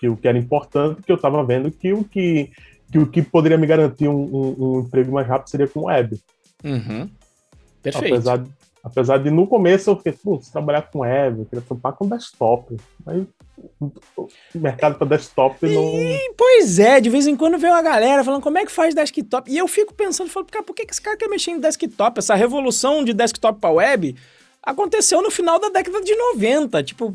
[0.00, 2.50] Que o que era importante, que eu estava vendo que o que,
[2.90, 6.18] que o que poderia me garantir um, um, um emprego mais rápido seria com web.
[6.64, 7.10] Uhum.
[7.82, 8.14] Perfeito.
[8.14, 8.44] Apesar,
[8.82, 12.76] Apesar de no começo eu fiquei, putz, trabalhar com web, eu queria trampar com desktop.
[13.06, 13.22] Mas
[14.16, 15.94] o mercado para desktop não.
[15.94, 18.92] E, pois é, de vez em quando vem uma galera falando como é que faz
[18.92, 19.48] desktop.
[19.48, 22.18] E eu fico pensando, falo, cara, por que esse cara quer mexer em desktop?
[22.18, 24.16] Essa revolução de desktop para web
[24.60, 26.82] aconteceu no final da década de 90.
[26.82, 27.14] Tipo,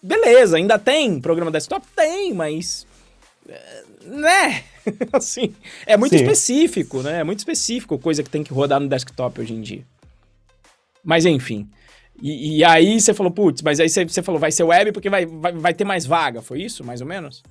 [0.00, 1.84] beleza, ainda tem programa desktop?
[1.96, 2.86] Tem, mas.
[3.48, 4.64] Eh, né?
[5.12, 5.54] assim,
[5.86, 6.22] é muito Sim.
[6.22, 7.20] específico, né?
[7.20, 9.82] É muito específico coisa que tem que rodar no desktop hoje em dia.
[11.04, 11.68] Mas enfim.
[12.20, 15.08] E, e aí você falou, putz, mas aí você, você, falou, vai ser web porque
[15.08, 17.42] vai, vai, vai ter mais vaga, foi isso, mais ou menos?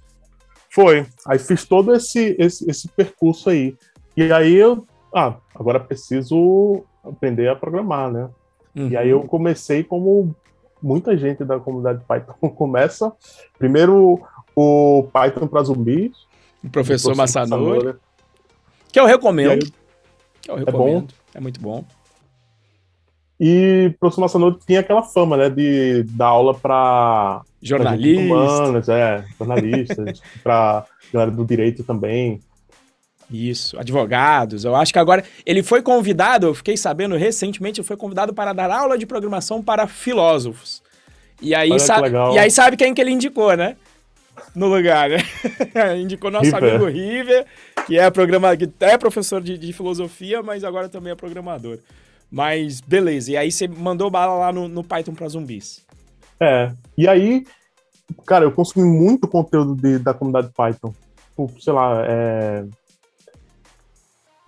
[0.69, 1.05] Foi.
[1.25, 3.75] Aí fiz todo esse, esse, esse percurso aí.
[4.15, 8.29] E aí eu, ah, agora preciso aprender a programar, né?
[8.75, 8.89] Uhum.
[8.89, 10.35] E aí eu comecei como
[10.81, 13.11] muita gente da comunidade Python começa.
[13.57, 14.21] Primeiro
[14.55, 16.28] o Python para zumbis.
[16.63, 17.95] O professor, professor Massanori.
[18.91, 19.51] Que eu recomendo.
[19.51, 19.73] Aí,
[20.41, 21.13] que eu recomendo.
[21.33, 21.85] É, é muito bom.
[23.39, 30.85] E professor Massanori tinha aquela fama, né, de dar aula para jornalistas, é, jornalistas, para
[31.13, 32.41] galera do direito também.
[33.31, 34.65] Isso, advogados.
[34.65, 38.51] Eu acho que agora ele foi convidado, eu fiquei sabendo recentemente, ele foi convidado para
[38.53, 40.81] dar aula de programação para filósofos.
[41.41, 43.77] E aí, sabe, e aí sabe quem que ele indicou, né?
[44.55, 45.17] No lugar, né?
[45.99, 46.75] indicou nosso River.
[46.75, 47.45] amigo River,
[47.85, 51.79] que é programa, que é professor de, de filosofia, mas agora também é programador.
[52.31, 55.85] Mas beleza, e aí você mandou bala lá no, no Python para zumbis.
[56.39, 57.45] É, e aí,
[58.25, 60.93] cara, eu consumi muito conteúdo de, da comunidade Python.
[61.29, 62.65] Tipo, sei lá, é...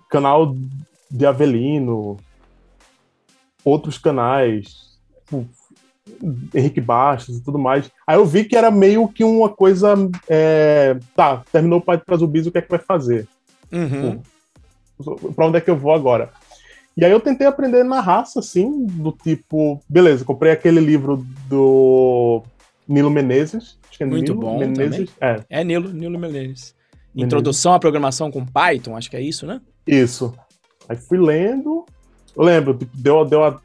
[0.10, 0.56] canal
[1.10, 2.18] de Avelino,
[3.64, 5.48] outros canais, tipo,
[6.54, 7.90] Henrique Bastos e tudo mais.
[8.06, 9.96] Aí eu vi que era meio que uma coisa.
[10.30, 10.98] É...
[11.16, 13.28] Tá, terminou o Python para zumbis, o que é que vai fazer?
[13.72, 14.20] Uhum.
[14.98, 16.30] Tipo, pra onde é que eu vou agora?
[16.96, 22.44] E aí eu tentei aprender na raça, assim, do tipo, beleza, comprei aquele livro do
[22.88, 23.80] Nilo Menezes.
[23.90, 25.10] Acho que é Muito Nilo bom Menezes.
[25.22, 25.42] É.
[25.50, 26.76] é Nilo, Nilo Menezes.
[27.16, 29.62] Introdução à programação com Python, acho que é isso, né?
[29.88, 30.34] Isso.
[30.88, 31.86] Aí fui lendo.
[32.36, 33.60] Eu lembro, tipo, deu, deu a...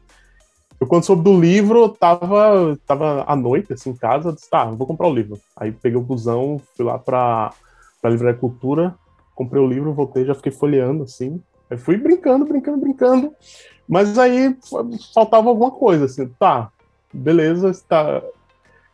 [0.79, 4.85] Eu, quando soube do livro, tava, tava à noite, assim, em casa, disse, tá, vou
[4.85, 5.39] comprar o livro.
[5.55, 7.51] Aí peguei o busão, fui lá pra,
[8.01, 8.95] pra Livraria Cultura,
[9.33, 11.41] comprei o livro, voltei, já fiquei folheando, assim.
[11.69, 13.33] Eu fui brincando, brincando, brincando.
[13.87, 14.55] Mas aí
[15.13, 16.69] faltava alguma coisa, assim, tá,
[17.11, 18.21] beleza, está.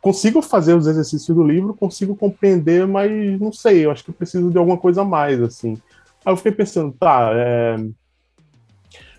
[0.00, 4.14] Consigo fazer os exercícios do livro, consigo compreender, mas não sei, eu acho que eu
[4.14, 5.78] preciso de alguma coisa a mais, assim.
[6.24, 7.76] Aí eu fiquei pensando, tá, é...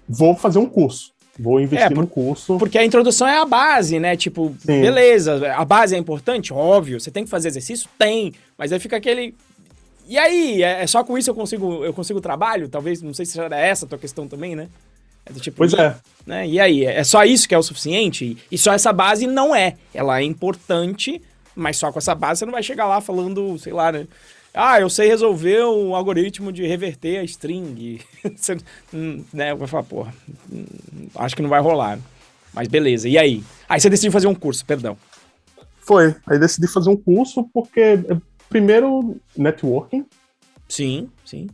[0.07, 1.14] vou fazer um curso.
[1.37, 2.57] Vou investir é, por, no curso.
[2.57, 4.15] Porque a introdução é a base, né?
[4.15, 4.81] Tipo, Sim.
[4.81, 6.53] beleza, a base é importante?
[6.53, 6.99] Óbvio.
[6.99, 7.89] Você tem que fazer exercício?
[7.97, 8.33] Tem.
[8.57, 9.35] Mas aí fica aquele.
[10.07, 12.69] E aí, é, é só com isso eu consigo, eu consigo trabalho?
[12.69, 14.69] Talvez, não sei se era essa a tua questão também, né?
[15.25, 15.95] É tipo, pois é.
[16.25, 16.47] Né?
[16.47, 18.37] E aí, é só isso que é o suficiente?
[18.49, 19.75] E só essa base não é.
[19.93, 21.21] Ela é importante,
[21.55, 24.07] mas só com essa base você não vai chegar lá falando, sei lá, né?
[24.55, 27.99] Ah, eu sei resolver um algoritmo de reverter a string.
[28.35, 28.57] você,
[28.93, 29.51] hum, né?
[29.51, 30.13] Eu vou falar, porra,
[30.51, 30.65] hum,
[31.15, 31.99] acho que não vai rolar.
[32.53, 33.43] Mas beleza, e aí?
[33.67, 34.97] Aí você decidiu fazer um curso, perdão.
[35.81, 37.99] Foi, aí decidi fazer um curso porque
[38.49, 40.05] primeiro, networking.
[40.69, 41.47] Sim, sim.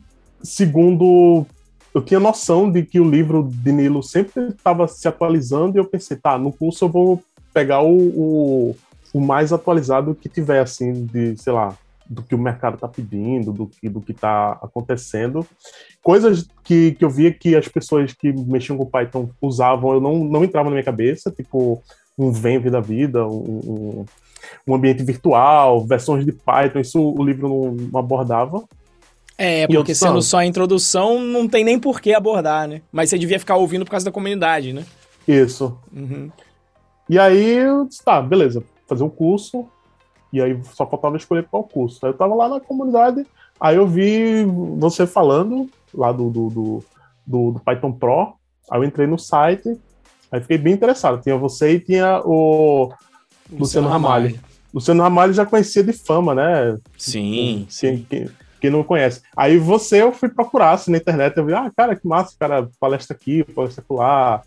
[0.44, 1.46] Segundo,
[1.94, 5.86] eu tinha noção de que o livro de Nilo sempre estava se atualizando e eu
[5.86, 8.76] pensei, tá, no curso eu vou pegar o, o,
[9.14, 11.76] o mais atualizado que tiver, assim, de, sei lá,
[12.12, 15.47] do que o mercado está pedindo, do que do que está acontecendo.
[16.04, 20.17] Coisas que, que eu via que as pessoas que mexiam com Python usavam, eu não,
[20.26, 21.82] não entrava na minha cabeça, tipo
[22.17, 24.06] um Venv da vida, um,
[24.67, 28.62] um ambiente virtual, versões de Python, isso o livro não, não abordava.
[29.38, 32.82] É, porque sendo só a introdução, não tem nem por que abordar, né?
[32.91, 34.86] Mas você devia ficar ouvindo por causa da comunidade, né?
[35.26, 35.80] Isso.
[35.95, 36.30] Uhum.
[37.10, 37.58] E aí,
[38.04, 39.65] tá, beleza, fazer um curso,
[40.32, 42.06] e aí só faltava escolher qual curso.
[42.06, 43.26] Aí eu tava lá na comunidade,
[43.60, 44.46] aí eu vi
[44.78, 46.84] você falando lá do, do, do,
[47.26, 48.34] do, do Python Pro,
[48.70, 49.78] aí eu entrei no site,
[50.32, 51.22] aí fiquei bem interessado.
[51.22, 52.91] Tinha você e tinha o
[53.52, 54.39] Luciano, Ramalho.
[54.74, 56.78] Luciano Ramalho já conhecia de fama, né?
[56.98, 58.06] Sim, quem, sim.
[58.10, 58.30] Quem,
[58.62, 59.22] quem, não conhece.
[59.36, 62.70] Aí você, eu fui procurar assim, na internet, eu vi, ah, cara, que massa, cara,
[62.80, 64.41] palestra aqui, palestra lá,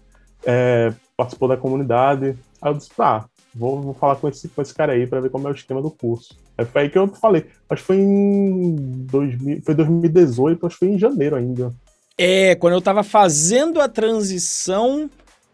[0.47, 2.38] é, participou da comunidade.
[2.62, 5.31] Aí eu disse, ah, vou, vou falar com esse, com esse cara aí para ver
[5.31, 6.37] como é o esquema do curso.
[6.59, 8.75] Aí foi aí que eu falei, acho que foi em
[9.07, 11.73] 2000, foi 2018, acho que foi em janeiro ainda.
[12.17, 15.11] É, quando eu tava fazendo a transição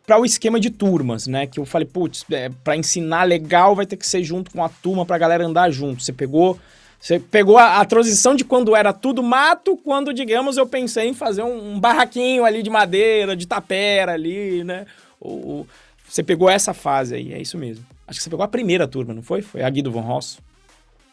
[0.06, 1.46] para o esquema de turmas, né?
[1.46, 4.68] Que eu falei, putz, é, para ensinar legal vai ter que ser junto com a
[4.68, 6.02] turma para a galera andar junto.
[6.02, 6.58] Você pegou,
[6.98, 11.14] você pegou a, a, transição de quando era tudo mato, quando, digamos, eu pensei em
[11.14, 14.84] fazer um, um, barraquinho ali de madeira, de tapera ali, né?
[15.20, 15.66] o,
[16.10, 17.86] você pegou essa fase aí, é isso mesmo.
[18.04, 19.42] Acho que você pegou a primeira turma, não foi?
[19.42, 20.40] Foi a Guido Von Ross?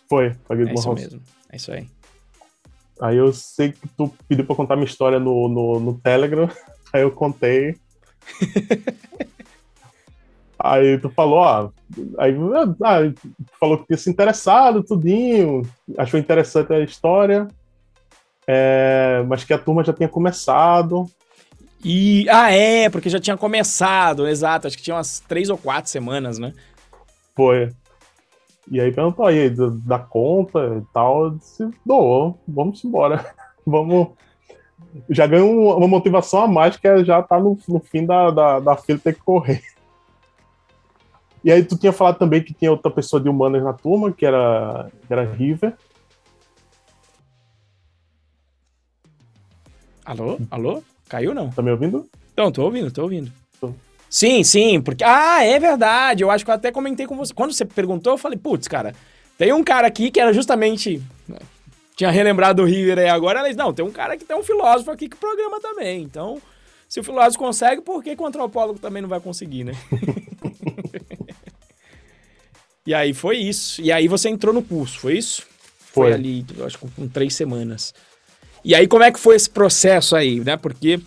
[0.09, 1.01] Foi, a Guido é Von isso Ross.
[1.01, 1.87] mesmo, é isso aí.
[2.99, 6.49] Aí eu sei que tu pediu pra contar minha história no, no, no Telegram,
[6.91, 7.75] aí eu contei.
[10.57, 11.69] aí tu falou, ó,
[12.17, 12.33] aí
[12.83, 15.61] ah, tu falou que tinha se interessado, tudinho,
[15.95, 17.47] achou interessante a história,
[18.47, 21.05] é, mas que a turma já tinha começado.
[21.83, 25.89] E, ah, é, porque já tinha começado, exato, acho que tinha umas três ou quatro
[25.89, 26.53] semanas, né?
[27.35, 27.71] Foi.
[28.69, 33.33] E aí perguntou aí da conta e tal, eu disse, doou, vamos embora.
[33.65, 34.09] vamos.
[35.09, 38.59] Já ganho uma motivação a mais, que é já tá no, no fim da, da,
[38.59, 39.61] da fila ter que correr.
[41.43, 44.25] E aí tu tinha falado também que tinha outra pessoa de humanas na turma, que
[44.25, 45.77] era, que era River.
[50.03, 50.37] Alô?
[50.49, 50.83] Alô?
[51.07, 51.49] Caiu não?
[51.49, 52.07] Tá me ouvindo?
[52.35, 53.31] Não, tô ouvindo, tô ouvindo.
[54.09, 55.03] Sim, sim, porque.
[55.03, 56.23] Ah, é verdade.
[56.23, 57.33] Eu acho que eu até comentei com você.
[57.33, 58.93] Quando você perguntou, eu falei, putz, cara,
[59.37, 61.01] tem um cara aqui que era justamente.
[61.27, 61.37] né,
[61.95, 63.39] Tinha relembrado o River aí agora.
[63.39, 66.03] Ela disse, não, tem um cara que tem um filósofo aqui que programa também.
[66.03, 66.41] Então,
[66.87, 69.73] se o filósofo consegue, por que, que o antropólogo também não vai conseguir, né?
[72.85, 73.81] e aí foi isso.
[73.81, 75.43] E aí você entrou no curso, foi isso?
[75.79, 76.13] Foi, Foi.
[76.13, 77.93] ali, acho que com três semanas.
[78.63, 80.57] E aí, como é que foi esse processo aí, né?
[80.57, 80.99] Porque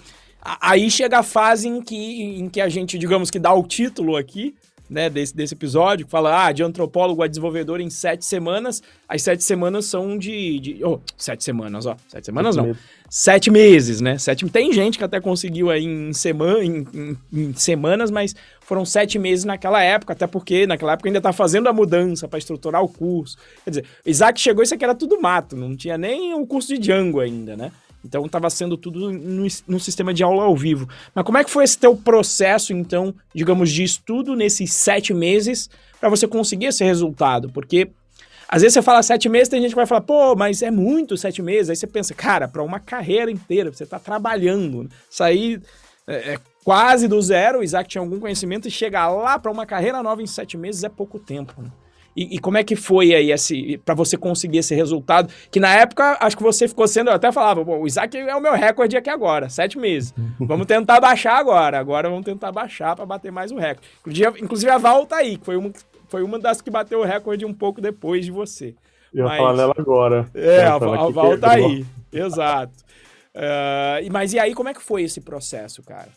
[0.42, 4.16] aí chega a fase em que, em que a gente, digamos que dá o título
[4.16, 4.54] aqui,
[4.90, 8.82] né, desse, desse episódio, que fala, ah, de antropólogo a desenvolvedor em sete semamas.
[9.08, 10.58] As sete semanas são de...
[10.58, 11.96] de oh, sete semanas, ó.
[12.08, 12.76] Sete semanas não.
[13.08, 14.18] Sete meses, né?
[14.18, 18.84] Sete, tem gente que até conseguiu aí em, semana, em, em- em semanas, mas foram
[18.84, 22.82] sete meses naquela época, até porque naquela época ainda tá fazendo a mudança para estruturar
[22.82, 23.36] o curso.
[23.64, 26.78] Quer dizer, Isaac chegou, isso aqui era tudo mato, não tinha nem o curso de
[26.78, 27.72] Django ainda, né?
[28.04, 30.88] Então estava sendo tudo no, sistema de aula ao vivo.
[31.14, 35.68] Mas como é que foi esse teu processo, então, digamos, de estudo nesses sete meses
[36.00, 37.50] para você conseguir esse resultado?
[37.50, 37.90] Porque
[38.48, 41.16] às vezes você fala sete meses, tem gente que vai falar, pô, mas é muito
[41.16, 41.70] sete meses.
[41.70, 45.62] Aí você pensa, cara, para uma carreira inteira, você tá trabalhando, sair
[46.06, 49.64] é, é, quase do zero, o Isaac tinha algum conhecimento, e chegar lá para uma
[49.64, 51.70] carreira nova em sete meses é pouco tempo, né?
[52.16, 55.32] E, e como é que foi aí esse para você conseguir esse resultado?
[55.50, 58.34] Que na época acho que você ficou sendo, eu até falava, "Pô, o Isaac é
[58.34, 60.12] o meu recorde aqui agora, sete meses.
[60.40, 61.78] Vamos tentar baixar agora.
[61.78, 64.24] Agora vamos tentar baixar para bater mais um recorde.
[64.42, 65.70] Inclusive, a Val tá aí, que foi uma,
[66.08, 68.74] foi uma das que bateu o recorde um pouco depois de você.
[69.12, 70.28] Eu ia Mas- falar nela agora.
[70.34, 71.84] É, a, a que Val tá aí.
[72.12, 72.72] Exato.
[74.02, 76.08] E- mas e aí, como é que foi esse processo, cara?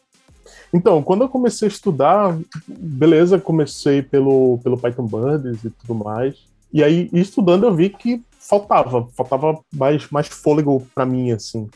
[0.73, 6.35] Então, quando eu comecei a estudar, beleza, comecei pelo, pelo Python Birds e tudo mais.
[6.71, 11.69] E aí, estudando, eu vi que faltava, faltava mais, mais fôlego para mim, assim.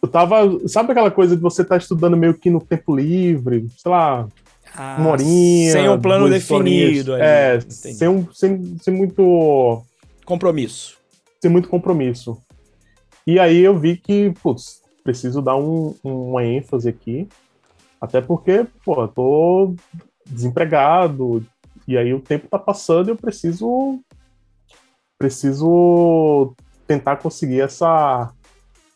[0.00, 0.36] Eu tava,
[0.68, 4.26] sabe aquela coisa de você estar estudando meio que no tempo livre, sei lá,
[4.74, 5.72] Ah, uma horinha.
[5.72, 7.14] Sem um plano definido.
[7.14, 7.94] ali, É, entendi.
[7.94, 9.82] sem, um, sem, sem muito
[10.24, 10.96] Compromisso.
[11.40, 12.38] sem muito compromisso.
[13.26, 17.28] E aí eu vi que, putz, preciso dar um, uma ênfase aqui,
[18.00, 19.74] até porque, pô, eu tô
[20.26, 21.44] desempregado,
[21.86, 23.98] e aí o tempo tá passando e eu preciso
[25.18, 26.54] preciso
[26.86, 28.32] tentar conseguir essa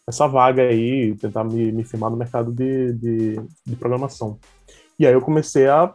[0.06, 4.38] essa vaga aí, tentar me, me firmar no mercado de, de, de programação.
[4.98, 5.92] E aí eu comecei a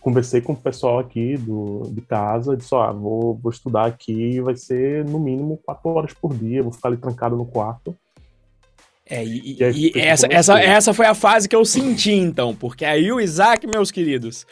[0.00, 4.56] conversei com o pessoal aqui do, de casa, disse, ó, vou, vou estudar aqui, vai
[4.56, 7.96] ser no mínimo quatro horas por dia, vou ficar ali trancado no quarto.
[9.08, 10.62] É, e, E aí, e essa, como essa, foi.
[10.62, 14.46] essa foi a fase que eu senti, então, porque aí o Isaac, meus queridos,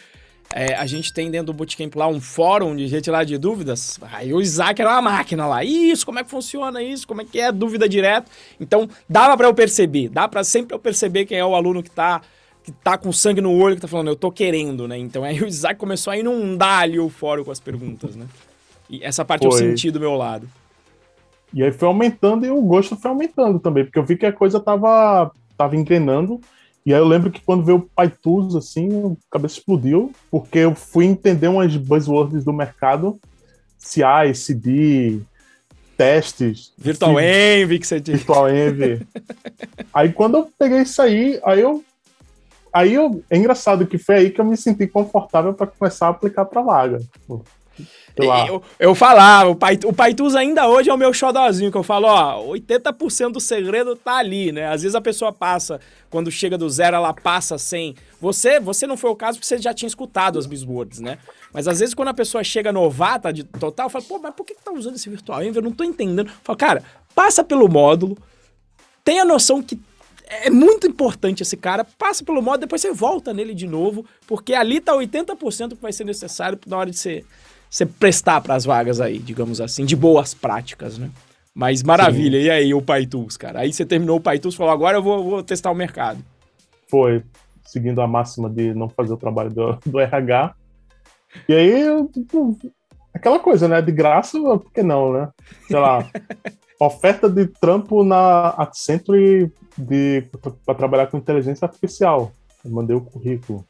[0.55, 4.35] é, a gente tem dentro do Bootcamp lá um fórum de retirar de dúvidas, aí
[4.35, 7.41] o Isaac era uma máquina lá, isso, como é que funciona isso, como é que
[7.41, 11.45] é dúvida direto, então dava pra eu perceber, dá pra sempre eu perceber quem é
[11.45, 12.21] o aluno que tá,
[12.63, 15.41] que tá com sangue no olho, que tá falando, eu tô querendo, né, então aí
[15.41, 18.27] o Isaac começou a inundar ali o fórum com as perguntas, né,
[18.91, 19.61] e essa parte eu Foi.
[19.61, 20.47] senti do meu lado.
[21.55, 24.33] E aí foi aumentando e o gosto foi aumentando também, porque eu vi que a
[24.33, 26.41] coisa tava, tava engrenando.
[26.85, 30.75] E aí eu lembro que quando veio o PyTools, assim, a cabeça explodiu, porque eu
[30.75, 33.21] fui entender umas buzzwords do mercado,
[33.79, 35.21] CI, CD,
[35.97, 38.19] testes, Virtual Envy que você disse.
[38.19, 39.07] Virtual Envy.
[39.95, 41.85] aí quando eu peguei isso aí, aí eu.
[42.73, 43.23] Aí eu.
[43.31, 46.63] É engraçado que foi aí que eu me senti confortável para começar a aplicar pra
[46.63, 46.99] vaga.
[48.47, 51.83] Eu, eu falava, o, Pai, o Paitus ainda hoje é o meu xodózinho, que eu
[51.83, 54.67] falo, ó, 80% do segredo tá ali, né?
[54.67, 57.95] Às vezes a pessoa passa, quando chega do zero, ela passa sem.
[58.21, 61.19] Você você não foi o caso porque você já tinha escutado as buzzwords, né?
[61.53, 64.55] Mas às vezes quando a pessoa chega novata de total, fala, pô, mas por que,
[64.55, 65.43] que tá usando esse virtual?
[65.43, 66.29] Eu não tô entendendo.
[66.29, 66.83] Eu falo, cara,
[67.15, 68.19] passa pelo módulo,
[69.03, 69.81] tenha noção que
[70.33, 74.55] é muito importante esse cara, passa pelo modo, depois você volta nele de novo, porque
[74.55, 77.25] ali tá 80% que vai ser necessário na hora de você,
[77.73, 81.11] você prestar para as vagas aí, digamos assim, de boas práticas, né?
[81.55, 82.45] Mas maravilha, Sim.
[82.45, 83.61] e aí o PyTools, cara?
[83.61, 86.23] Aí você terminou o PyTools e falou, agora eu vou, vou, testar o mercado.
[86.91, 87.25] Foi,
[87.65, 90.55] seguindo a máxima de não fazer o trabalho do, do RH.
[91.49, 92.59] E aí, tipo,
[93.15, 93.81] aquela coisa, né?
[93.81, 95.31] De graça, por que não, né?
[95.67, 96.07] Sei lá,
[96.79, 100.29] oferta de trampo na Accenture de
[100.67, 102.33] para trabalhar com inteligência artificial.
[102.63, 103.65] Eu mandei o currículo.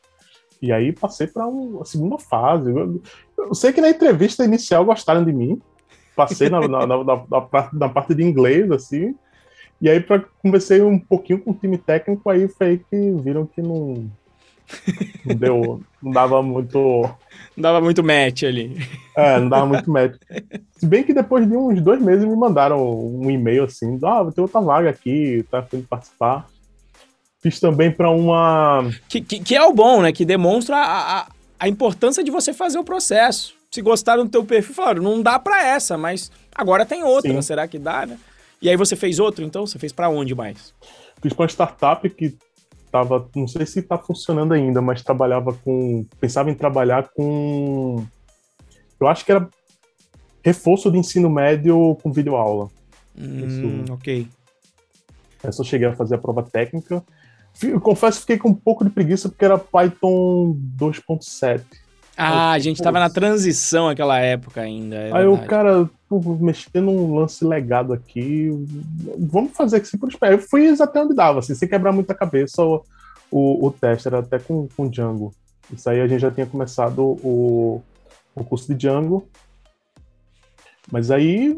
[0.62, 2.70] E aí passei para a segunda fase.
[2.70, 3.02] Eu,
[3.36, 5.60] eu, sei que na entrevista inicial gostaram de mim.
[6.14, 9.14] Passei na, na, na, na, na parte de inglês, assim.
[9.80, 13.44] E aí, para conversei um pouquinho com o time técnico, aí foi aí que viram
[13.44, 14.08] que não,
[15.26, 16.78] não deu, não dava muito.
[17.56, 18.76] Não dava muito match ali.
[19.16, 20.16] É, não dava muito match.
[20.76, 24.42] Se bem que depois de uns dois meses me mandaram um e-mail assim: ah, tem
[24.42, 26.46] outra vaga aqui, tá afim de participar.
[27.43, 28.88] Fiz também para uma.
[29.09, 30.12] Que, que, que, é o bom, né?
[30.12, 31.26] Que demonstra a, a,
[31.59, 33.55] a, importância de você fazer o processo.
[33.68, 37.43] Se gostaram do teu perfil, falaram, não dá para essa, mas agora tem outra, Sim.
[37.43, 38.16] será que dá, né?
[38.61, 39.66] E aí você fez outro, então?
[39.66, 40.72] Você fez para onde mais?
[41.20, 42.36] Fiz para uma startup que
[42.93, 48.07] tava, não sei se está funcionando ainda, mas trabalhava com, pensava em trabalhar com,
[49.01, 49.49] eu acho que era
[50.45, 52.68] reforço de ensino médio com videoaula.
[53.18, 54.28] Hum, Isso, ok.
[55.43, 57.03] Eu só cheguei a fazer a prova técnica.
[57.62, 61.62] Eu confesso que fiquei com um pouco de preguiça porque era Python 2.7.
[62.16, 64.96] Ah, a gente estava na transição naquela época ainda.
[64.96, 65.88] É aí o cara,
[66.40, 68.50] mexendo num lance legado aqui,
[69.18, 70.34] vamos fazer aqui por espera.
[70.34, 72.84] Eu fui até onde dava, assim, sem quebrar muita cabeça o,
[73.30, 75.32] o, o teste, era até com, com Django.
[75.72, 77.82] Isso aí a gente já tinha começado o,
[78.34, 79.26] o curso de Django.
[80.90, 81.57] Mas aí,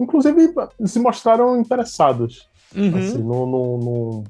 [0.00, 0.54] inclusive,
[0.86, 2.48] se mostraram interessados.
[2.74, 2.96] Uhum.
[2.96, 4.24] Assim, no, no, no,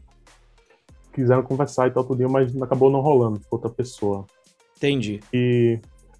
[1.12, 4.24] Quiseram conversar e tal, tudo, mas acabou não rolando, ficou outra pessoa.
[4.76, 5.20] Entendi.
[5.32, 5.78] E...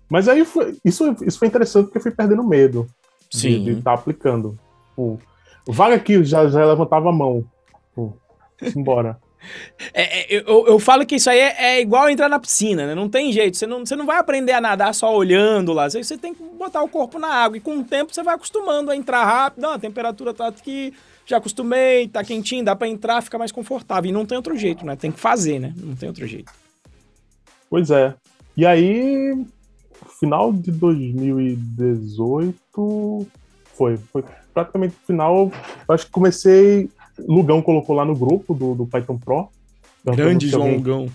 [0.09, 2.87] Mas aí foi, isso, isso foi interessante porque eu fui perdendo medo
[3.31, 3.65] Sim.
[3.65, 4.59] de estar tá aplicando.
[4.97, 5.19] o
[5.69, 7.45] vaga aqui já, já levantava a mão.
[7.95, 8.13] Pô,
[8.77, 9.19] embora.
[9.93, 12.95] É, é, eu, eu falo que isso aí é, é, igual entrar na piscina, né?
[12.95, 13.57] Não tem jeito.
[13.57, 15.91] Você não, você não vai aprender a nadar só olhando lá.
[15.91, 17.57] Você, você tem que botar o corpo na água.
[17.57, 19.63] E com o tempo você vai acostumando a entrar rápido.
[19.63, 20.95] Não, a temperatura tá aqui,
[21.27, 24.09] já acostumei, tá quentinho, dá para entrar, fica mais confortável.
[24.09, 24.97] E não tem outro jeito, né?
[24.97, 25.75] Tem que fazer, né?
[25.77, 26.53] Não tem outro jeito.
[27.71, 28.15] Pois é.
[28.57, 29.47] E aí,
[30.19, 33.27] final de 2018
[33.75, 35.51] foi, foi praticamente final.
[35.89, 36.91] Eu acho que comecei.
[37.19, 39.49] Lugão colocou lá no grupo do, do Python Pro.
[40.05, 41.09] Grande João alguém, Lugão.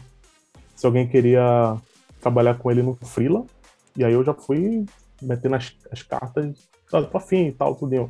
[0.75, 1.75] Se alguém queria
[2.21, 3.45] trabalhar com ele no Freela.
[3.95, 4.85] E aí eu já fui
[5.21, 6.55] metendo as, as cartas,
[6.89, 8.09] tá, tô afim e tal, tudo.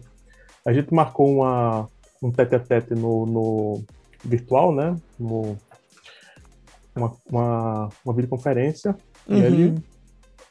[0.68, 1.88] A gente marcou uma,
[2.22, 3.86] um tete a tete no, no
[4.22, 4.98] virtual, né?
[5.18, 5.58] No,
[6.94, 8.94] uma, uma, uma videoconferência.
[9.26, 9.38] Uhum.
[9.38, 9.76] E ele,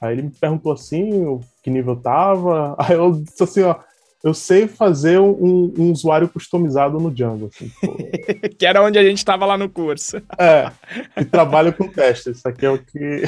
[0.01, 2.75] aí ele me perguntou assim, que nível tava.
[2.81, 3.77] Aí eu disse assim, ó,
[4.25, 7.51] eu sei fazer um, um usuário customizado no Django.
[7.53, 7.71] Assim,
[8.59, 10.17] que era onde a gente estava lá no curso.
[10.39, 10.73] É,
[11.21, 12.39] e trabalho com testes.
[12.39, 13.25] Isso aqui é o que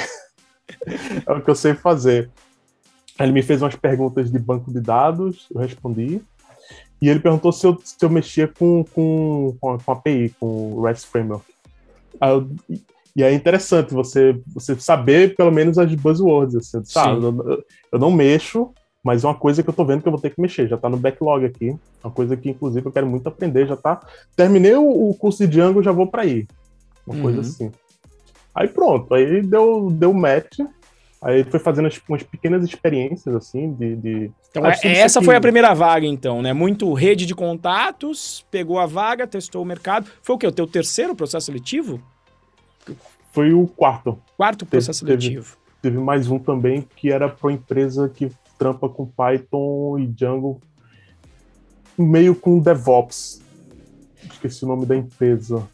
[1.26, 2.30] é o que eu sei fazer.
[3.20, 6.22] Ele me fez umas perguntas de banco de dados, eu respondi.
[7.00, 11.06] E ele perguntou se eu, se eu mexia com, com, com, API, com o REST
[11.06, 11.44] Framework.
[13.14, 16.54] E é interessante você, você saber pelo menos as buzzwords.
[16.54, 17.24] Assim, sabe?
[17.24, 18.72] Eu, eu, não mexo,
[19.02, 20.68] mas é uma coisa que eu tô vendo que eu vou ter que mexer.
[20.68, 21.76] Já tá no backlog aqui.
[22.02, 23.66] Uma coisa que, inclusive, eu quero muito aprender.
[23.66, 24.00] Já tá.
[24.36, 26.46] Terminei o, o curso de Django, já vou para aí.
[27.06, 27.22] Uma uhum.
[27.22, 27.72] coisa assim.
[28.54, 30.58] Aí pronto, aí deu, deu match.
[31.20, 33.96] Aí foi fazendo umas pequenas experiências, assim, de.
[33.96, 34.30] de...
[34.50, 36.52] Então, ah, essa foi a primeira vaga, então, né?
[36.52, 40.08] Muito rede de contatos, pegou a vaga, testou o mercado.
[40.22, 40.46] Foi o quê?
[40.46, 42.00] O teu terceiro processo seletivo?
[43.32, 44.18] Foi o quarto.
[44.36, 45.56] Quarto processo teve, seletivo.
[45.82, 50.06] Teve, teve mais um também que era para uma empresa que trampa com Python e
[50.06, 50.60] Django,
[51.96, 53.42] meio com DevOps.
[54.30, 55.68] Esqueci o nome da empresa.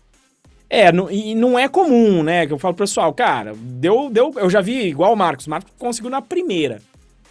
[0.74, 2.46] É, não, e não é comum, né?
[2.46, 4.32] Que eu falo, pessoal, cara, deu, deu.
[4.36, 5.46] Eu já vi igual o Marcos.
[5.46, 6.82] O Marcos conseguiu na primeira.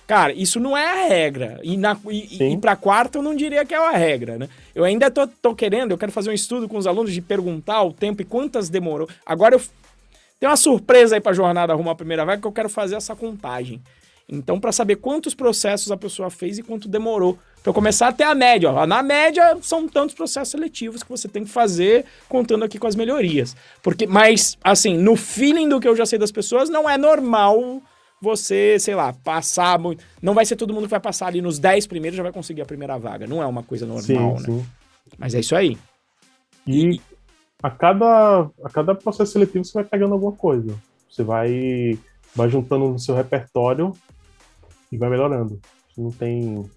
[0.07, 1.59] Cara, isso não é a regra.
[1.61, 4.47] E, na, e, e pra quarta eu não diria que é a regra, né?
[4.73, 7.83] Eu ainda tô, tô querendo, eu quero fazer um estudo com os alunos de perguntar
[7.83, 9.09] o tempo e quantas demorou.
[9.25, 9.61] Agora eu
[10.39, 13.15] tem uma surpresa aí pra jornada arrumar a primeira vaga que eu quero fazer essa
[13.15, 13.81] contagem.
[14.27, 17.37] Então, para saber quantos processos a pessoa fez e quanto demorou.
[17.64, 18.70] Para começar a ter a média.
[18.70, 18.86] Ó.
[18.86, 22.95] Na média, são tantos processos seletivos que você tem que fazer, contando aqui com as
[22.95, 23.55] melhorias.
[23.82, 27.82] Porque, mas, assim, no feeling do que eu já sei das pessoas, não é normal
[28.22, 30.03] você, sei lá, passar muito.
[30.22, 32.61] Não vai ser todo mundo que vai passar ali nos 10 primeiros já vai conseguir
[32.61, 33.28] a primeira vaga.
[33.28, 34.38] Não é uma coisa normal, sim, né?
[34.45, 34.66] Sim.
[35.18, 35.78] Mas é isso aí.
[36.68, 37.01] E
[37.61, 40.74] a cada, a cada processo seletivo você vai pegando alguma coisa.
[41.09, 41.97] Você vai,
[42.36, 43.93] vai juntando no seu repertório
[44.91, 45.59] e vai melhorando.
[45.97, 46.70] Não tem.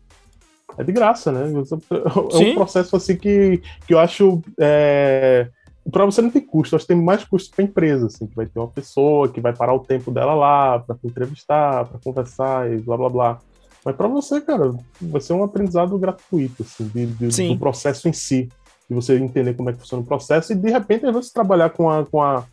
[0.78, 1.60] É de graça, né?
[1.60, 2.50] É Sim.
[2.50, 4.42] um processo assim que, que eu acho.
[4.58, 5.48] É...
[5.90, 8.34] Para você não tem custo, acho que tem mais custo para a empresa, assim, que
[8.34, 12.72] vai ter uma pessoa que vai parar o tempo dela lá para entrevistar, para conversar
[12.72, 13.38] e blá blá blá.
[13.84, 18.12] Mas para você, cara, vai ser um aprendizado gratuito, assim, de, de, do processo em
[18.12, 18.48] si
[18.88, 21.90] de você entender como é que funciona o processo e de repente você trabalhar com
[21.90, 22.44] a, com a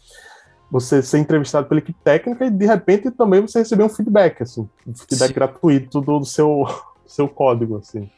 [0.69, 4.67] você ser entrevistado pela equipe técnica e de repente também você receber um feedback, assim,
[4.87, 5.33] um feedback Sim.
[5.33, 6.65] gratuito do, do seu,
[7.05, 8.09] seu código, assim.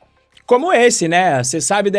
[0.46, 1.44] Como esse, né?
[1.44, 1.92] Você sabe,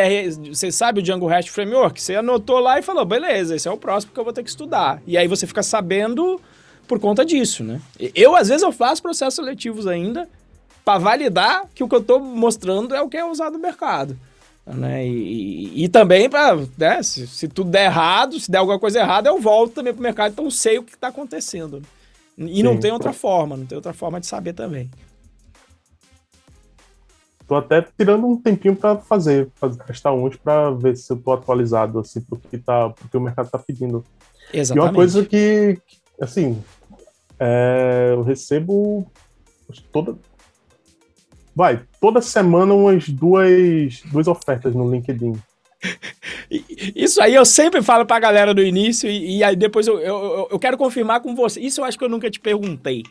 [0.48, 2.00] você sabe o Django REST Framework?
[2.00, 4.50] Você anotou lá e falou, beleza, esse é o próximo que eu vou ter que
[4.50, 5.02] estudar.
[5.06, 6.40] E aí você fica sabendo
[6.86, 7.80] por conta disso, né?
[8.14, 10.28] Eu, às vezes, eu faço processos seletivos ainda
[10.84, 14.16] para validar que o que eu estou mostrando é o que é usado no mercado.
[14.64, 15.06] Né?
[15.06, 19.00] E, e, e também para, né, se, se, tudo der errado, se der alguma coisa
[19.00, 21.82] errada, eu volto também para o mercado, então sei o que está acontecendo.
[22.38, 22.62] E Sim.
[22.62, 24.90] não tem outra forma, não tem outra forma de saber também.
[27.46, 31.32] Tô até tirando um tempinho para fazer, fazer testar uns para ver se eu tô
[31.32, 34.04] atualizado assim porque tá, porque o mercado tá pedindo.
[34.52, 34.76] Exatamente.
[34.76, 35.78] E uma coisa que,
[36.20, 36.60] assim,
[37.38, 39.06] é, eu recebo
[39.92, 40.16] toda
[41.56, 45.32] vai, toda semana umas duas, duas ofertas no LinkedIn.
[46.94, 50.48] Isso aí eu sempre falo pra galera no início e, e aí depois eu, eu,
[50.50, 51.58] eu, quero confirmar com você.
[51.60, 53.02] Isso eu acho que eu nunca te perguntei.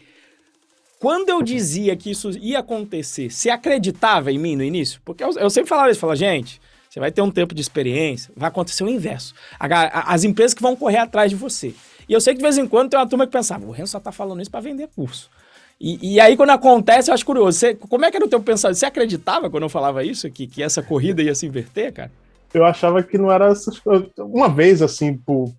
[1.06, 5.00] Quando eu dizia que isso ia acontecer, você acreditava em mim no início?
[5.06, 8.34] Porque eu, eu sempre falava isso, falava, gente, você vai ter um tempo de experiência,
[8.36, 9.36] vai acontecer o inverso.
[9.60, 11.76] A, as empresas que vão correr atrás de você.
[12.10, 13.92] E eu sei que de vez em quando tem uma turma que pensava, o Renzo
[13.92, 15.30] só tá falando isso para vender curso.
[15.80, 17.60] E, e, aí, quando acontece, eu acho curioso.
[17.60, 18.78] Você, como é que era o teu pensamento?
[18.80, 20.28] Você acreditava quando eu falava isso?
[20.32, 22.12] Que, que essa corrida ia se inverter, cara?
[22.52, 23.54] Eu achava que não era.
[24.18, 25.54] Uma vez, assim, por,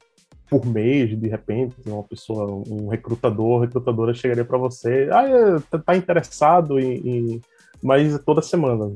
[0.49, 5.09] por mês, de repente, uma pessoa, um recrutador, recrutadora chegaria para você.
[5.12, 7.40] Ah, é, tá, tá interessado em, em.
[7.82, 8.90] Mas toda semana.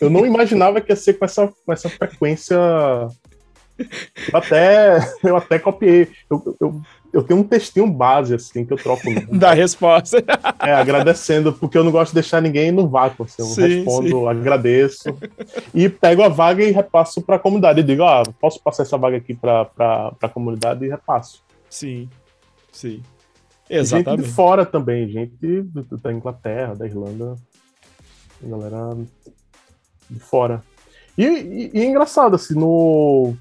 [0.00, 2.56] Eu não imaginava que ia ser com essa, com essa frequência
[4.32, 6.08] até, eu até copiei.
[6.30, 9.02] Eu, eu, eu tenho um textinho base, assim, que eu troco.
[9.30, 10.24] da resposta.
[10.60, 13.24] É, agradecendo, porque eu não gosto de deixar ninguém no vácuo.
[13.24, 14.26] Assim, eu sim, respondo, sim.
[14.28, 15.18] agradeço.
[15.74, 17.80] E pego a vaga e repasso para a comunidade.
[17.80, 19.68] E digo, ah, posso passar essa vaga aqui para
[20.20, 21.42] a comunidade e repasso.
[21.68, 22.08] Sim,
[22.72, 23.02] sim.
[23.68, 24.22] Exatamente.
[24.22, 25.62] Gente de fora também, gente
[26.02, 27.36] da Inglaterra, da Irlanda.
[28.42, 28.96] Galera
[30.10, 30.62] de fora.
[31.16, 33.34] E, e, e é engraçado, assim, no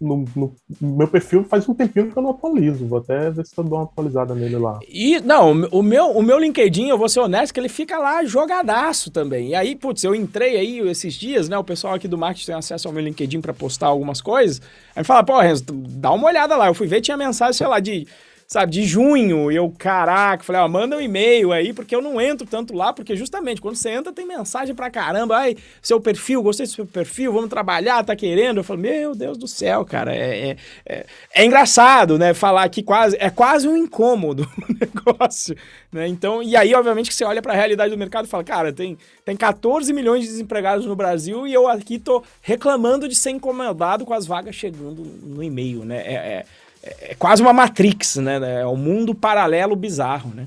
[0.00, 2.86] no, no, meu perfil faz um tempinho que eu não atualizo.
[2.86, 4.78] Vou até ver se eu dou uma atualizada nele lá.
[4.88, 8.24] E, não, o meu, o meu LinkedIn, eu vou ser honesto, que ele fica lá
[8.24, 9.48] jogadaço também.
[9.48, 11.58] E aí, putz, eu entrei aí esses dias, né?
[11.58, 14.62] O pessoal aqui do marketing tem acesso ao meu LinkedIn para postar algumas coisas.
[14.96, 16.68] Aí fala, pô, Renzo, dá uma olhada lá.
[16.68, 18.06] Eu fui ver, tinha mensagem, sei lá, de
[18.52, 22.20] sabe, de junho, e eu, caraca, falei, ó, manda um e-mail aí, porque eu não
[22.20, 26.42] entro tanto lá, porque justamente quando você entra tem mensagem pra caramba, ai, seu perfil,
[26.42, 28.56] gostei do seu perfil, vamos trabalhar, tá querendo?
[28.56, 32.82] Eu falo, meu Deus do céu, cara, é, é, é, é engraçado, né, falar que
[32.82, 35.56] quase, é quase um incômodo o negócio,
[35.92, 38.72] né, então, e aí, obviamente, que você olha pra realidade do mercado e fala, cara,
[38.72, 43.30] tem, tem 14 milhões de desempregados no Brasil e eu aqui tô reclamando de ser
[43.30, 46.46] incomodado com as vagas chegando no e-mail, né, é, é
[46.82, 48.60] é, quase uma Matrix, né?
[48.60, 50.46] É um mundo paralelo bizarro, né?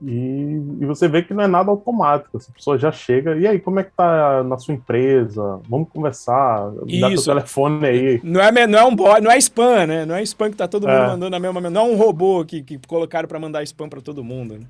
[0.00, 2.36] E, e, você vê que não é nada automático.
[2.36, 5.60] Essa pessoa já chega, e aí, como é que tá na sua empresa?
[5.68, 7.00] Vamos conversar, Isso.
[7.00, 8.20] dá teu telefone aí.
[8.22, 10.06] Não é, não é um boy, não é spam, né?
[10.06, 11.06] Não é spam que tá todo mundo é.
[11.08, 11.60] mandando a mesma.
[11.62, 14.66] Não é um robô que, que colocaram para mandar spam para todo mundo, né?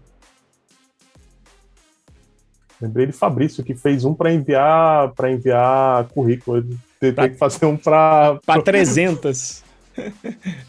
[2.80, 6.58] Lembrei de Fabrício que fez um para enviar para enviar currículo.
[6.58, 9.64] Ele tem que fazer um para para 300.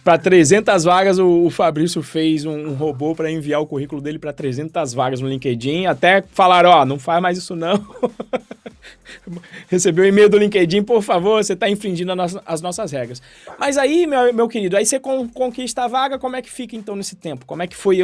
[0.04, 4.18] para 300 vagas, o, o Fabrício fez um, um robô para enviar o currículo dele
[4.18, 5.86] para 300 vagas no LinkedIn.
[5.86, 7.80] Até falaram: Ó, oh, não faz mais isso não.
[9.68, 12.12] Recebeu um e-mail do LinkedIn, por favor, você está infringindo
[12.46, 13.22] as nossas regras.
[13.60, 16.96] Mas aí, meu, meu querido, aí você conquista a vaga, como é que fica então
[16.96, 17.46] nesse tempo?
[17.46, 18.00] Como é que foi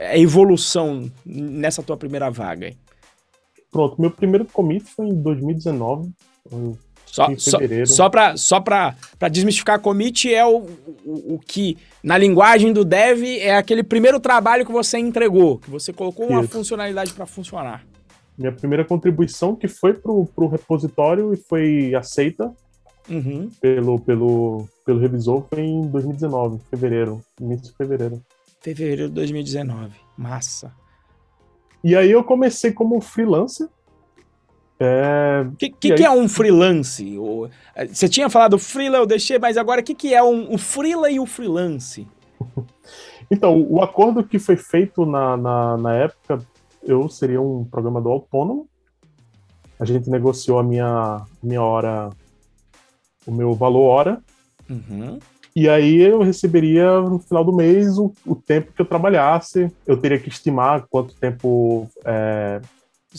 [0.00, 2.72] a evolução nessa tua primeira vaga?
[3.70, 6.10] Pronto, meu primeiro commit foi em 2019,
[7.12, 7.28] só.
[7.36, 10.66] Só, só para só pra, pra desmistificar, commit é o,
[11.04, 15.68] o, o, que, na linguagem do dev, é aquele primeiro trabalho que você entregou, que
[15.68, 16.50] você colocou uma Isso.
[16.52, 17.84] funcionalidade para funcionar.
[18.38, 22.50] Minha primeira contribuição que foi pro, pro repositório e foi aceita
[23.10, 23.50] uhum.
[23.60, 28.22] pelo, pelo, pelo revisor foi em 2019, fevereiro, início de fevereiro.
[28.62, 30.72] Fevereiro de 2019, massa.
[31.84, 33.68] E aí eu comecei como freelancer.
[34.84, 35.46] É...
[35.46, 37.16] O que, que, que, é um freelance?
[37.88, 41.08] Você tinha falado freela, eu deixei, mas agora o que, que é um, um freela
[41.10, 42.06] e o freelance?
[43.30, 46.40] Então, o acordo que foi feito na, na, na, época,
[46.82, 48.68] eu seria um programador autônomo.
[49.80, 52.10] A gente negociou a minha, minha hora,
[53.26, 54.22] o meu valor hora.
[54.68, 55.18] Uhum.
[55.56, 59.72] E aí eu receberia no final do mês o, o tempo que eu trabalhasse.
[59.86, 62.60] Eu teria que estimar quanto tempo é,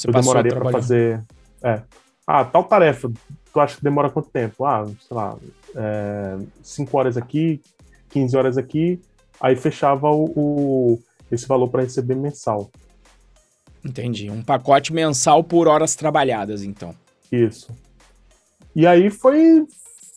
[0.06, 1.24] eu demoraria para fazer.
[1.64, 1.82] É.
[2.28, 3.12] Ah, tal tarefa,
[3.52, 4.66] tu acha que demora quanto tempo?
[4.66, 5.38] Ah, sei lá,
[6.62, 7.62] 5 é, horas aqui,
[8.10, 9.02] 15 horas aqui,
[9.40, 11.00] aí fechava o, o
[11.32, 12.70] esse valor para receber mensal.
[13.84, 14.30] Entendi.
[14.30, 16.96] Um pacote mensal por horas trabalhadas, então.
[17.32, 17.76] Isso.
[18.76, 19.66] E aí foi,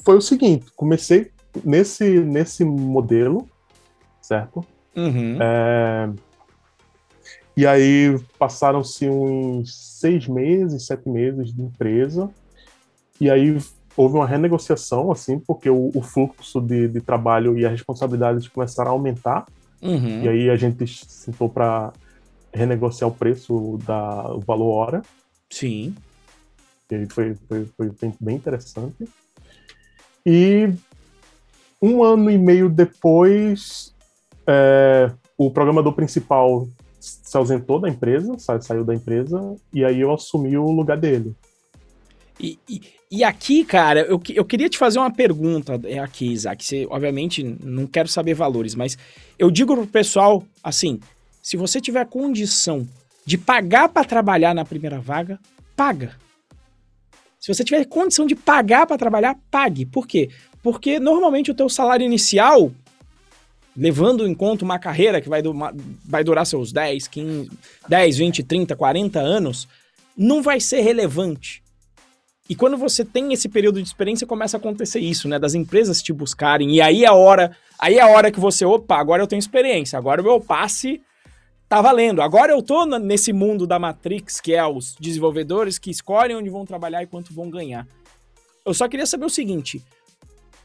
[0.05, 1.31] foi o seguinte: comecei
[1.65, 3.49] nesse, nesse modelo,
[4.21, 4.65] certo?
[4.95, 5.39] Uhum.
[5.41, 6.11] É,
[7.57, 12.31] e aí passaram-se uns seis meses, sete meses de empresa,
[13.21, 13.57] e aí
[13.97, 18.91] houve uma renegociação, assim, porque o, o fluxo de, de, trabalho e as responsabilidades começaram
[18.91, 19.47] a aumentar,
[19.81, 20.23] uhum.
[20.23, 21.93] e aí a gente sentou para
[22.53, 25.03] renegociar o preço da o valor hora.
[25.51, 25.95] Sim.
[26.91, 29.09] E aí foi, foi, foi bem interessante.
[30.25, 30.73] E
[31.81, 33.95] um ano e meio depois,
[34.47, 36.69] é, o programador principal
[37.01, 41.35] se ausentou da empresa, saiu da empresa, e aí eu assumi o lugar dele.
[42.39, 46.65] E, e, e, aqui, cara, eu, eu queria te fazer uma pergunta é, aqui, Isaac.
[46.65, 48.99] Você, obviamente, não quero saber valores, mas
[49.39, 51.01] eu digo pro pessoal, assim,
[51.43, 52.87] se você tiver condição
[53.25, 55.39] de pagar para trabalhar na primeira vaga,
[55.75, 56.17] paga.
[57.41, 59.87] Se você tiver condição de pagar para trabalhar, pague.
[59.87, 60.29] Por quê?
[60.63, 62.73] Porque normalmente o teu salário inicial,
[63.77, 65.55] levando em conta uma carreira que vai, du
[66.05, 67.51] vai durar seus 10, 15,
[67.89, 69.69] 10, 20, 30, 40 anos,
[70.17, 71.63] não vai ser relevante.
[72.49, 75.39] E quando você tem esse período de experiência, começa a acontecer isso, né?
[75.39, 76.71] Das empresas te buscarem.
[76.75, 79.41] E aí é a hora, aí é a hora que você, opa, agora eu tenho
[79.41, 81.03] experiência, agora o meu passe
[81.69, 82.23] tá valendo.
[82.23, 86.65] Agora eu tô nesse mundo da Matrix, que é os desenvolvedores que escolhem onde vão
[86.65, 87.87] trabalhar e quanto vão ganhar.
[88.65, 89.83] Eu só queria saber o seguinte: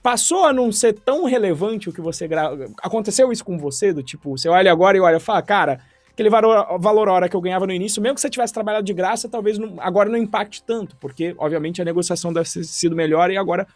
[0.02, 2.70] passou a não ser tão relevante o que você grava.
[2.82, 3.94] Aconteceu isso com você?
[3.94, 5.80] Do tipo, você olha agora e olha e fala, cara,
[6.12, 8.94] aquele valor, valor hora que eu ganhava no início, mesmo que você tivesse trabalhado de
[8.94, 13.32] graça, talvez não, agora não impacte tanto, porque, obviamente, a negociação deve ter sido melhor
[13.32, 13.68] e agora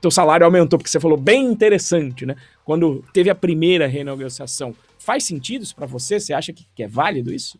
[0.00, 2.36] teu salário aumentou, porque você falou bem interessante, né?
[2.62, 4.74] Quando teve a primeira renegociação.
[4.98, 6.20] Faz sentido isso para você?
[6.20, 7.58] Você acha que, que, é válido isso?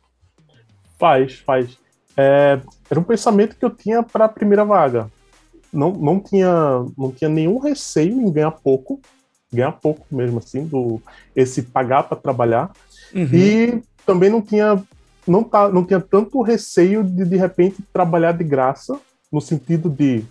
[0.98, 1.78] Faz, faz.
[2.16, 2.60] É,
[2.90, 5.10] era um pensamento que eu tinha para a primeira vaga
[5.74, 6.50] não, não, tinha,
[6.96, 9.00] não tinha nenhum receio em ganhar pouco,
[9.52, 11.00] ganhar pouco mesmo assim, do
[11.34, 12.72] esse pagar para trabalhar.
[13.14, 13.28] Uhum.
[13.32, 14.82] E também não tinha
[15.26, 18.98] não, tá, não tinha tanto receio de de repente trabalhar de graça,
[19.32, 20.24] no sentido de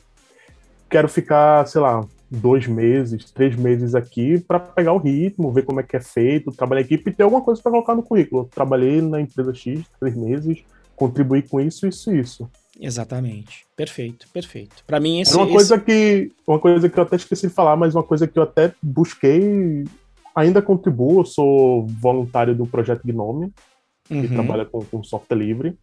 [0.89, 5.79] quero ficar, sei lá, dois meses, três meses aqui para pegar o ritmo, ver como
[5.79, 8.49] é que é feito, trabalhar em equipe e ter alguma coisa para colocar no currículo.
[8.53, 10.63] trabalhei na empresa X três meses,
[10.95, 12.49] contribuí com isso, isso, isso.
[12.83, 13.65] Exatamente.
[13.77, 14.83] Perfeito, perfeito.
[14.85, 17.95] Para mim esse uma coisa que uma coisa que eu até esqueci de falar, mas
[17.95, 19.85] uma coisa que eu até busquei,
[20.35, 23.53] ainda contribuo, eu sou voluntário do projeto Gnome,
[24.05, 24.27] que uhum.
[24.27, 25.77] trabalha com, com software livre,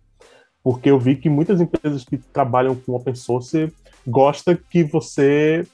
[0.63, 3.73] porque eu vi que muitas empresas que trabalham com open source
[4.07, 5.65] gostam que você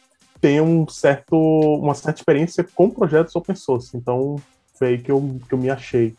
[0.41, 3.97] tenha um certo, uma certa experiência com projetos open source.
[3.97, 4.37] Então,
[4.75, 6.15] foi aí que eu, que eu me achei.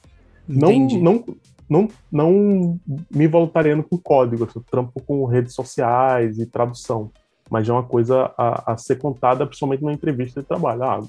[0.50, 0.98] Entendi.
[0.98, 1.36] Não, não,
[1.70, 2.80] não, não
[3.14, 7.12] me voluntariando com código, eu trampo com redes sociais e tradução,
[7.50, 10.84] mas é uma coisa a, a ser contada, principalmente numa entrevista de trabalho.
[10.84, 11.02] Ah,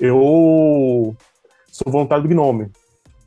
[0.00, 1.14] eu
[1.70, 2.70] sou voluntário do Gnome,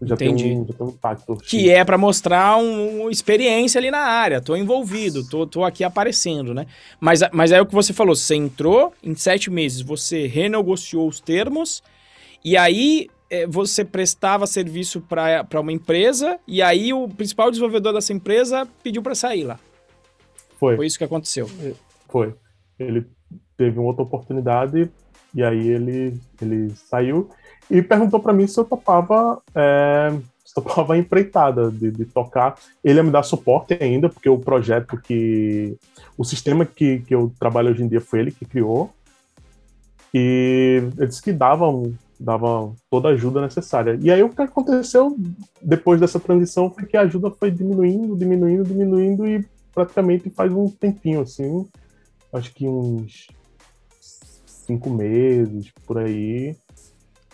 [0.01, 0.43] já Entendi.
[0.43, 1.37] Tem um, já tem um impacto.
[1.37, 4.39] Que é para mostrar um, uma experiência ali na área.
[4.39, 6.67] Tô envolvido, tô, tô aqui aparecendo, né?
[6.99, 11.19] Mas, mas é o que você falou: você entrou em sete meses, você renegociou os
[11.19, 11.81] termos,
[12.45, 13.09] e aí
[13.49, 19.15] você prestava serviço para uma empresa e aí o principal desenvolvedor dessa empresa pediu para
[19.15, 19.59] sair lá.
[20.59, 20.75] Foi.
[20.75, 21.49] Foi isso que aconteceu.
[21.61, 21.73] É,
[22.07, 22.33] foi.
[22.79, 23.05] Ele
[23.57, 24.89] teve uma outra oportunidade
[25.33, 27.29] e aí ele, ele saiu
[27.69, 30.13] e perguntou para mim se eu topava, é,
[30.45, 32.55] se topava a empreitada de, de, tocar.
[32.83, 35.77] Ele ia me dar suporte ainda, porque o projeto que.
[36.17, 38.91] O sistema que, que eu trabalho hoje em dia foi ele que criou.
[40.13, 43.97] E ele disse que dava um, dava toda a ajuda necessária.
[44.01, 45.15] E aí o que aconteceu
[45.61, 50.67] depois dessa transição foi que a ajuda foi diminuindo, diminuindo, diminuindo e praticamente faz um
[50.67, 51.67] tempinho assim,
[52.33, 53.27] acho que uns
[54.45, 56.55] cinco meses por aí,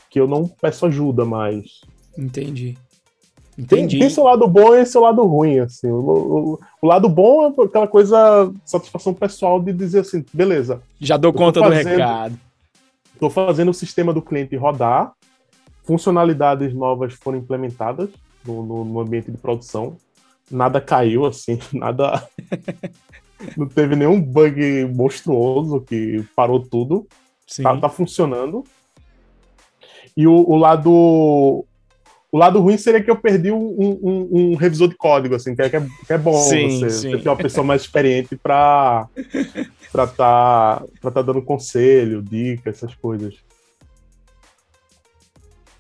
[0.10, 1.82] que eu não peço ajuda mais.
[2.18, 2.78] Entendi.
[3.58, 3.98] Entendi.
[3.98, 5.88] Tem, tem seu lado bom e seu lado ruim, assim.
[5.88, 10.82] O, o, o, lado bom é aquela coisa, satisfação pessoal de dizer assim, beleza.
[11.00, 12.40] Já dou conta fazendo, do recado.
[13.14, 15.14] Estou fazendo o sistema do cliente rodar,
[15.84, 18.10] funcionalidades novas foram implementadas
[18.46, 19.98] no, no, no ambiente de produção,
[20.50, 22.28] nada caiu, assim, nada...
[23.58, 27.08] não teve nenhum bug monstruoso que parou tudo.
[27.62, 28.64] Tá, tá, funcionando.
[30.16, 31.66] E o, o lado
[32.34, 35.62] o lado ruim seria que eu perdi um, um, um revisor de código, assim, que
[35.62, 37.12] é, que é, que é bom sim, você, sim.
[37.12, 39.08] você ter uma pessoa mais experiente para
[39.92, 43.36] para tá, pra tá dando conselho, dica, essas coisas.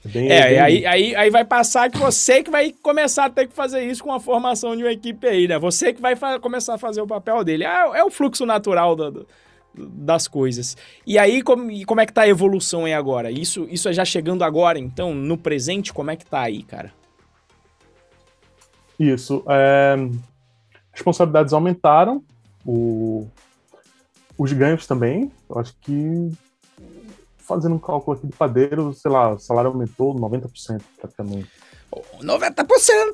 [0.05, 0.59] Bem, é, bem...
[0.59, 4.03] Aí, aí, aí vai passar que você que vai começar a ter que fazer isso
[4.03, 5.57] com a formação de uma equipe aí, né?
[5.57, 7.63] Você que vai começar a fazer o papel dele.
[7.63, 9.27] É, é o fluxo natural do, do
[9.75, 10.77] das coisas.
[11.05, 13.31] E aí, como, como é que tá a evolução aí agora?
[13.31, 16.93] Isso, isso é já chegando agora, então, no presente, como é que tá aí, cara?
[18.99, 19.43] Isso.
[19.47, 19.95] É...
[20.91, 22.23] Responsabilidades aumentaram,
[22.65, 23.27] o...
[24.37, 25.31] os ganhos também.
[25.49, 26.31] Eu acho que,
[27.37, 31.62] fazendo um cálculo aqui de padeiro, sei lá, o salário aumentou 90% praticamente.
[32.21, 32.65] 90%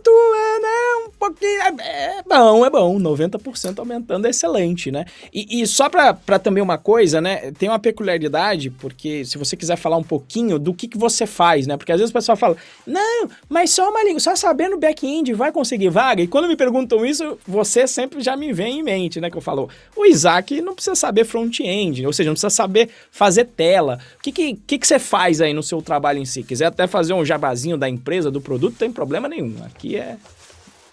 [0.08, 1.62] é, né, um pouquinho.
[1.62, 3.00] É, é bom, é bom.
[3.00, 5.06] 90% aumentando é excelente, né?
[5.34, 7.52] E, e só para também uma coisa, né?
[7.58, 11.68] Tem uma peculiaridade, porque se você quiser falar um pouquinho do que, que você faz,
[11.68, 11.78] né?
[11.78, 12.56] Porque às vezes o pessoal fala,
[12.86, 16.22] não, mas só uma língua, só sabendo back-end vai conseguir vaga.
[16.22, 19.30] E quando me perguntam isso, você sempre já me vem em mente, né?
[19.30, 23.46] Que eu falo, o Isaac não precisa saber front-end, ou seja, não precisa saber fazer
[23.46, 24.00] tela.
[24.18, 26.44] O que, que, que, que você faz aí no seu trabalho em si?
[26.44, 29.56] Quiser até fazer um jabazinho da empresa, do produto, tem problema nenhum.
[29.64, 30.18] Aqui é.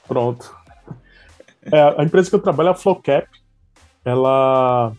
[0.07, 0.55] Pronto.
[1.62, 3.29] É, a empresa que eu trabalho é a Flowcap.
[4.05, 4.93] Ela,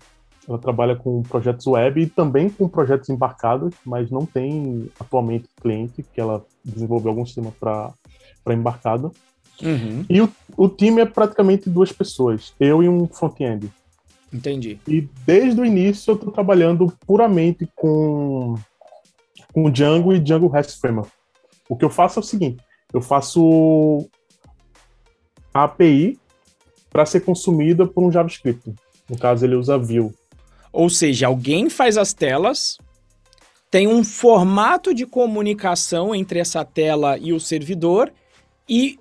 [0.48, 6.04] ela trabalha com projetos web e também com projetos embarcados, mas não tem atualmente cliente
[6.04, 9.14] que ela desenvolveu algum sistema para embarcado.
[9.62, 10.06] Uhum.
[10.10, 13.72] E o, o time é praticamente duas pessoas, eu e um front-end.
[14.32, 14.80] Entendi.
[14.88, 18.56] E desde o início eu estou trabalhando puramente com,
[19.54, 21.12] com Django e Django REST Framework.
[21.70, 22.64] O que eu faço é o seguinte:
[22.94, 24.08] eu faço
[25.54, 26.18] a API
[26.90, 28.74] para ser consumida por um JavaScript.
[29.10, 30.12] No caso, ele usa Vue.
[30.72, 32.78] Ou seja, alguém faz as telas,
[33.70, 38.12] tem um formato de comunicação entre essa tela e o servidor,
[38.68, 39.00] e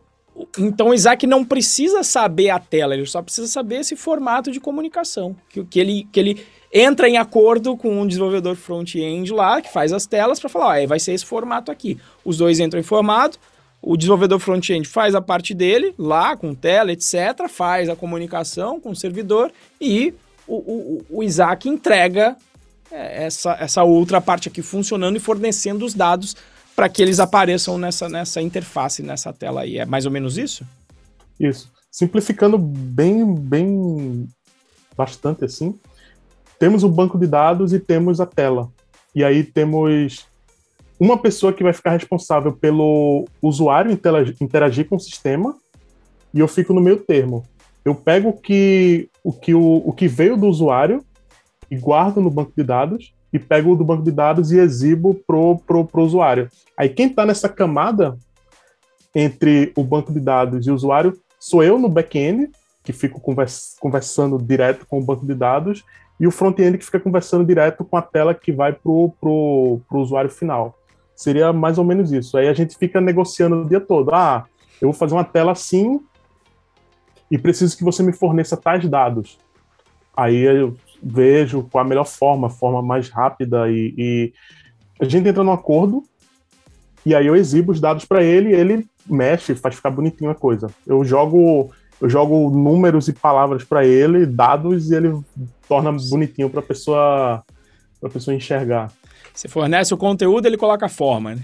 [0.59, 4.61] então o Isaac não precisa saber a tela, ele só precisa saber esse formato de
[4.61, 5.35] comunicação.
[5.49, 9.93] Que, que, ele, que ele entra em acordo com um desenvolvedor front-end lá, que faz
[9.93, 11.99] as telas, para falar: ó, vai ser esse formato aqui.
[12.25, 13.39] Os dois entram em formato,
[13.81, 18.91] o desenvolvedor front-end faz a parte dele, lá com tela, etc., faz a comunicação com
[18.91, 20.13] o servidor e
[20.47, 22.37] o, o, o Isaac entrega
[22.91, 26.37] é, essa, essa outra parte aqui funcionando e fornecendo os dados
[26.75, 29.79] para que eles apareçam nessa, nessa interface, nessa tela aí.
[29.79, 30.65] É mais ou menos isso?
[31.41, 31.73] Isso.
[31.91, 34.29] Simplificando bem, bem
[34.97, 35.79] bastante assim,
[36.59, 38.71] temos o banco de dados e temos a tela.
[39.15, 40.27] E aí temos
[40.99, 43.93] uma pessoa que vai ficar responsável pelo usuário
[44.41, 45.55] interagir com o sistema
[46.33, 47.45] e eu fico no meio termo.
[47.85, 51.05] Eu pego o que, o que, o, o que veio do usuário
[51.71, 55.59] e guardo no banco de dados e pego do banco de dados e exibo pro,
[55.67, 56.49] pro, pro usuário.
[56.77, 58.17] Aí quem está nessa camada
[59.15, 62.51] entre o banco de dados e o usuário sou eu no back-end,
[62.83, 65.85] que fico convers, conversando direto com o banco de dados,
[66.19, 70.01] e o front-end que fica conversando direto com a tela que vai pro, pro, pro
[70.01, 70.79] usuário final.
[71.17, 72.37] Seria mais ou menos isso.
[72.37, 74.15] Aí a gente fica negociando o dia todo.
[74.15, 74.45] Ah,
[74.81, 75.99] eu vou fazer uma tela assim
[77.31, 79.39] e preciso que você me forneça tais dados.
[80.15, 84.33] Aí eu vejo qual a melhor forma, forma mais rápida e, e
[85.01, 86.03] a gente entra num acordo
[87.05, 90.69] e aí eu exibo os dados para ele, ele mexe, faz ficar bonitinho a coisa.
[90.87, 95.19] Eu jogo eu jogo números e palavras para ele, dados e ele
[95.67, 97.43] torna bonitinho para pessoa
[98.01, 98.93] para pessoa enxergar.
[99.37, 101.35] Você fornece o conteúdo, ele coloca a forma.
[101.35, 101.43] Né?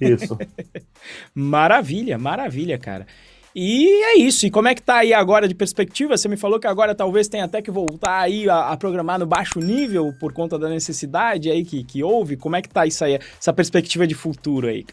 [0.00, 0.38] Isso.
[1.34, 3.04] maravilha, maravilha, cara.
[3.52, 4.46] E é isso.
[4.46, 6.16] E como é que tá aí agora de perspectiva?
[6.16, 9.26] Você me falou que agora talvez tenha até que voltar aí a, a programar no
[9.26, 12.36] baixo nível por conta da necessidade aí que, que houve.
[12.36, 14.86] Como é que tá isso aí, essa perspectiva de futuro aí?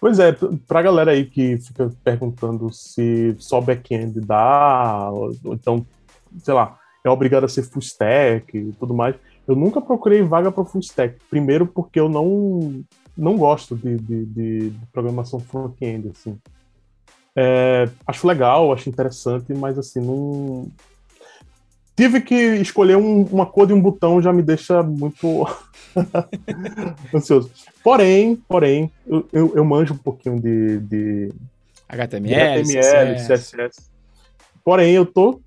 [0.00, 0.34] Pois é,
[0.66, 5.84] pra galera aí que fica perguntando se só back-end dá, ou, ou então,
[6.38, 9.16] sei lá, é obrigado a ser full stack e tudo mais.
[9.46, 11.18] Eu nunca procurei vaga para full stack.
[11.30, 12.84] Primeiro porque eu não,
[13.16, 16.38] não gosto de, de, de, de programação front-end, assim.
[17.34, 20.68] É, acho legal, acho interessante, mas assim, não...
[21.94, 25.46] Tive que escolher um, uma cor de um botão já me deixa muito
[27.14, 27.50] ansioso.
[27.82, 31.32] Porém, porém, eu, eu, eu, manjo um pouquinho de, de,
[31.88, 33.56] HTML, HTML, CSS.
[33.56, 33.90] CSS.
[34.62, 35.40] Porém, eu tô,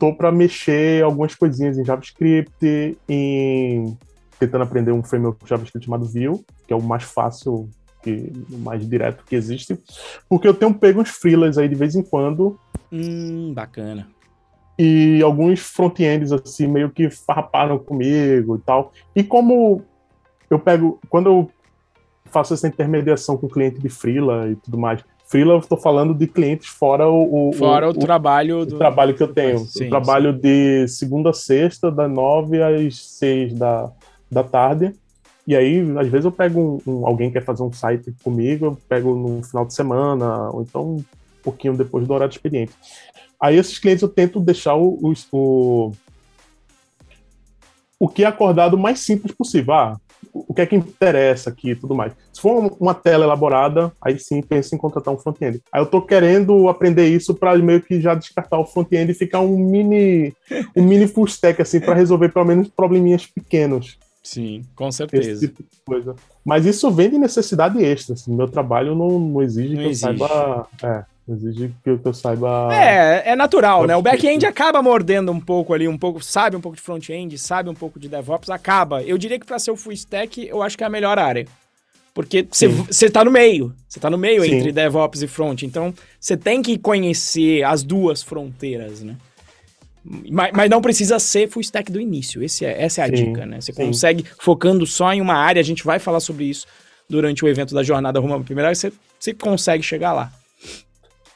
[0.00, 3.98] tô para mexer algumas coisinhas em JavaScript, em
[4.38, 7.68] tentando aprender um framework JavaScript chamado Vue, que é o mais fácil,
[8.02, 9.78] que, o mais direto que existe,
[10.26, 12.58] porque eu tenho pego uns freelas aí de vez em quando.
[12.90, 14.08] Hum, bacana.
[14.78, 18.94] E alguns front-ends, assim, meio que farparam comigo e tal.
[19.14, 19.82] E como
[20.48, 21.50] eu pego, quando eu
[22.24, 26.12] faço essa intermediação com o cliente de freela e tudo mais, freela eu estou falando
[26.12, 28.74] de clientes fora o, o fora o, o, trabalho do...
[28.74, 29.60] o trabalho que eu tenho.
[29.60, 30.40] Sim, o trabalho sim.
[30.40, 33.90] de segunda a sexta das nove às seis da,
[34.30, 34.92] da tarde.
[35.46, 38.78] E aí às vezes eu pego um, um, alguém quer fazer um site comigo eu
[38.88, 41.04] pego no final de semana ou então um
[41.42, 42.72] pouquinho depois do horário expediente
[43.40, 45.92] aí esses clientes eu tento deixar o, o, o,
[47.98, 49.74] o que é acordado o mais simples possível.
[49.74, 50.00] Ah,
[50.32, 52.12] o que é que interessa aqui e tudo mais.
[52.32, 55.60] Se for uma tela elaborada, aí sim pensa em contratar um front-end.
[55.72, 59.40] Aí eu tô querendo aprender isso para meio que já descartar o front-end e ficar
[59.40, 60.32] um mini
[60.76, 63.98] um mini full stack assim para resolver pelo menos probleminhas pequenos.
[64.22, 65.48] Sim, com certeza.
[65.48, 65.64] Tipo.
[66.44, 68.14] Mas isso vem de necessidade extra.
[68.14, 68.34] Assim.
[68.34, 70.06] Meu trabalho não, não exige não que exige.
[70.06, 70.68] eu saiba.
[70.82, 71.04] É,
[71.34, 72.68] exige que eu, saiba.
[72.72, 73.96] É, é natural, né?
[73.96, 77.68] O back-end acaba mordendo um pouco ali, um pouco, sabe um pouco de front-end, sabe
[77.68, 79.02] um pouco de DevOps, acaba.
[79.02, 81.46] Eu diria que para ser o full stack, eu acho que é a melhor área.
[82.12, 83.74] Porque você tá no meio.
[83.88, 84.56] Você tá no meio Sim.
[84.56, 85.62] entre DevOps e front.
[85.62, 89.16] Então, você tem que conhecer as duas fronteiras, né?
[90.04, 92.42] Mas, mas, não precisa ser full stack do início.
[92.42, 93.60] Esse é, essa é a sim, dica, né?
[93.60, 96.66] Você consegue, focando só em uma área, a gente vai falar sobre isso
[97.08, 100.32] durante o evento da jornada Rumo à Primeira, você, você consegue chegar lá.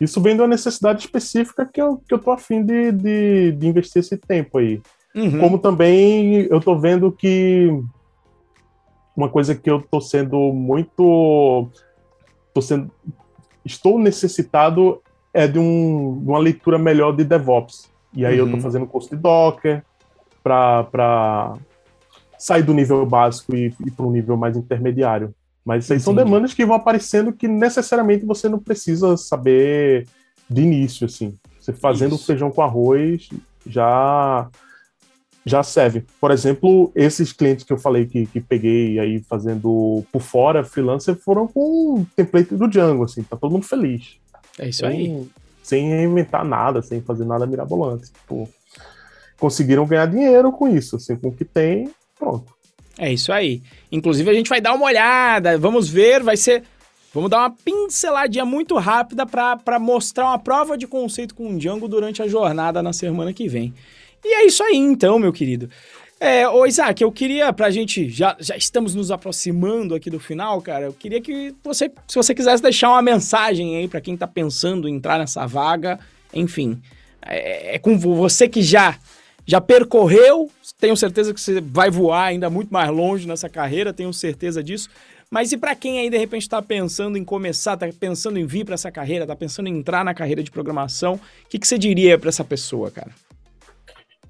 [0.01, 3.66] Isso vem de uma necessidade específica que eu, que eu tô afim de, de, de
[3.66, 4.80] investir esse tempo aí.
[5.14, 5.38] Uhum.
[5.38, 7.68] Como também eu tô vendo que
[9.16, 11.68] uma coisa que eu tô sendo muito.
[12.53, 12.90] Tô sendo,
[13.64, 15.01] estou necessitado
[15.32, 17.90] é de, um, uma leitura melhor de DevOps.
[18.12, 18.47] E aí uhum.
[18.47, 18.62] eu tô uhum.
[18.62, 19.84] fazendo curso de Docker
[20.42, 21.57] para
[22.38, 25.34] sair do nível básico e ir para um nível mais intermediário.
[25.65, 30.07] Mas isso aí são demandas que vão aparecendo que necessariamente você não precisa saber
[30.49, 31.35] de início, assim.
[31.59, 32.27] Você fazendo isso.
[32.27, 33.29] feijão com arroz
[33.67, 34.49] já
[35.47, 36.05] já serve.
[36.21, 41.17] Por exemplo, esses clientes que eu falei que, que peguei aí fazendo por fora, freelancer,
[41.17, 44.17] foram com o template do Django, assim, tá todo mundo feliz.
[44.59, 45.29] É isso aí.
[45.62, 48.11] Sem inventar nada, sem fazer nada mirabolante.
[48.11, 48.49] Tipo,
[49.39, 52.54] conseguiram ganhar dinheiro com isso, assim, com o que tem, pronto.
[52.99, 53.62] É isso aí.
[53.90, 56.62] Inclusive, a gente vai dar uma olhada, vamos ver, vai ser.
[57.12, 61.86] Vamos dar uma pinceladinha muito rápida para mostrar uma prova de conceito com o Django
[61.86, 63.72] durante a jornada na semana que vem.
[64.24, 65.70] E é isso aí, então, meu querido.
[66.18, 70.61] É, ô Isaac, eu queria, pra gente, já, já estamos nos aproximando aqui do final,
[70.62, 74.26] cara, eu queria que você, se você quisesse deixar uma mensagem aí para quem tá
[74.26, 75.99] pensando em entrar nessa vaga,
[76.32, 76.80] enfim,
[77.20, 78.99] é, é com você que já
[79.47, 84.12] já percorreu, tenho certeza que você vai voar ainda muito mais longe nessa carreira, tenho
[84.12, 84.88] certeza disso.
[85.30, 88.64] Mas e para quem aí de repente está pensando em começar, está pensando em vir
[88.64, 91.76] para essa carreira, está pensando em entrar na carreira de programação, o que, que você
[91.76, 93.11] diria para essa pessoa, cara?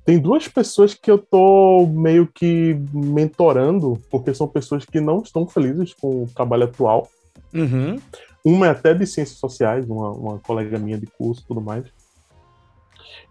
[0.04, 5.46] Tem duas pessoas que eu tô meio que mentorando, porque são pessoas que não estão
[5.46, 7.08] felizes com o trabalho atual.
[7.54, 7.98] Uhum.
[8.44, 11.86] Uma é até de ciências sociais, uma, uma colega minha de curso e tudo mais.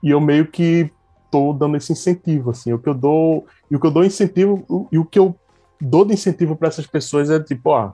[0.01, 0.91] E eu meio que
[1.34, 4.88] tô dando esse incentivo, assim, o que eu dou, e o que eu dou incentivo,
[4.91, 5.36] e o que eu
[5.81, 7.91] dou de incentivo para essas pessoas é tipo, ó,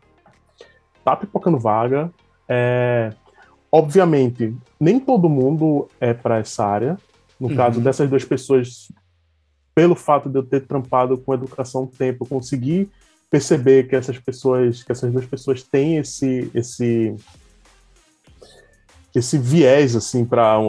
[1.06, 2.12] tá pipocando vaga,
[2.50, 3.14] é,
[3.72, 6.98] obviamente, nem todo mundo é para essa área,
[7.40, 7.56] no uhum.
[7.56, 8.92] caso dessas duas pessoas,
[9.74, 12.90] pelo fato de eu ter trampado com educação tempo, eu consegui
[13.30, 17.16] perceber que essas pessoas, que essas duas pessoas têm esse esse
[19.16, 20.60] esse viés assim para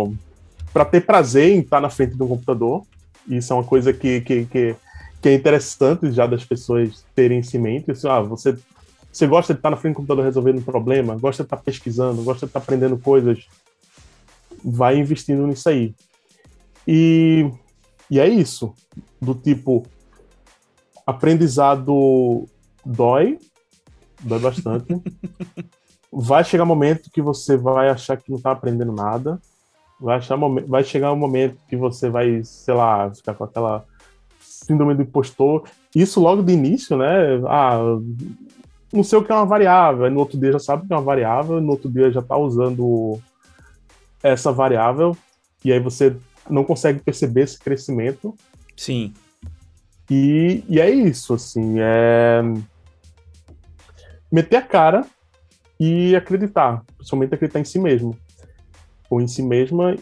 [0.73, 2.85] para ter prazer em estar na frente de um computador.
[3.29, 4.77] Isso é uma coisa que, que, que,
[5.21, 7.93] que é interessante já das pessoas terem em mente.
[8.07, 8.57] Ah, você,
[9.13, 12.23] você gosta de estar na frente do computador resolvendo um problema, gosta de estar pesquisando,
[12.23, 13.47] gosta de estar aprendendo coisas,
[14.65, 15.95] vai investindo nisso aí.
[16.87, 17.51] E,
[18.11, 18.75] e é isso.
[19.21, 19.85] Do tipo,
[21.07, 22.49] aprendizado
[22.85, 23.39] dói,
[24.23, 24.95] dói bastante.
[26.13, 29.41] vai chegar um momento que você vai achar que não está aprendendo nada
[30.01, 30.21] vai,
[30.67, 33.85] vai chegar um momento que você vai, sei lá, ficar com aquela
[34.41, 35.65] síndrome do impostor.
[35.95, 37.41] Isso logo de início, né?
[37.47, 37.79] Ah,
[38.93, 40.11] não sei o que é uma variável.
[40.11, 42.37] No outro dia já sabe o que é uma variável, no outro dia já está
[42.37, 43.21] usando
[44.23, 45.17] essa variável,
[45.65, 46.15] e aí você
[46.49, 48.35] não consegue perceber esse crescimento.
[48.77, 49.15] Sim.
[50.11, 52.43] E, e é isso, assim, é
[54.31, 55.07] meter a cara
[55.79, 58.17] e acreditar, principalmente acreditar em si mesmo,
[59.11, 59.97] ou em si mesma,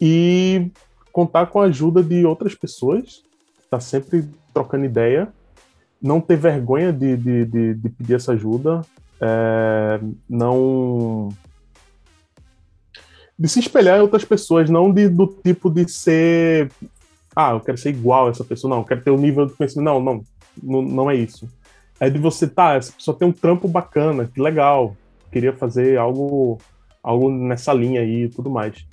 [0.00, 0.70] e
[1.12, 3.22] contar com a ajuda de outras pessoas,
[3.70, 5.28] tá sempre trocando ideia,
[6.02, 8.82] não ter vergonha de, de, de, de pedir essa ajuda,
[9.20, 11.28] é, não
[13.38, 16.70] de se espelhar em outras pessoas, não de, do tipo de ser
[17.34, 19.46] ah, eu quero ser igual a essa pessoa, não, eu quero ter o um nível
[19.46, 20.24] de conhecimento, não,
[20.62, 21.48] não, não é isso.
[21.98, 24.96] É de você, tá, essa pessoa tem um trampo bacana, que legal,
[25.32, 26.58] queria fazer algo,
[27.04, 28.84] algo nessa linha aí e tudo mais.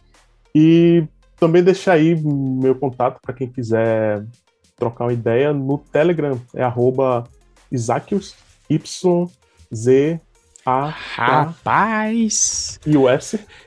[0.53, 1.03] E
[1.37, 4.23] também deixar aí meu contato para quem quiser
[4.75, 7.23] trocar uma ideia no Telegram, é arroba
[7.71, 8.35] Isaquios,
[8.69, 9.27] Y,
[9.73, 10.19] Z,
[10.63, 12.79] a, Rapaz!
[12.85, 12.91] E?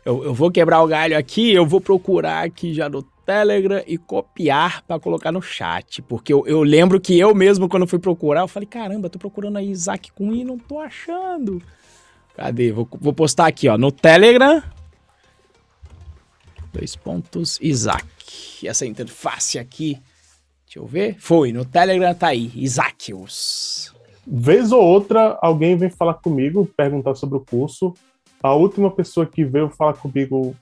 [0.05, 3.99] Eu, eu vou quebrar o galho aqui, eu vou procurar aqui já no Telegram e
[3.99, 6.01] copiar para colocar no chat.
[6.03, 9.59] Porque eu, eu, lembro que eu mesmo, quando fui procurar, eu falei: caramba, tô procurando
[9.59, 11.61] aí Isaac com I e não tô achando.
[12.35, 12.73] Cadê?
[12.73, 14.63] Vou, vou postar aqui, ó, no Telegram.
[16.73, 18.05] Dois pontos, Isaac.
[18.65, 20.01] Essa interface aqui.
[20.67, 21.17] Deixa eu ver.
[21.21, 23.95] Foi, no Telegram tá aí, Isaacios.
[24.27, 27.95] Vez ou outra, alguém vem falar comigo, perguntar sobre o curso.
[28.43, 30.57] A última pessoa que veio falar comigo,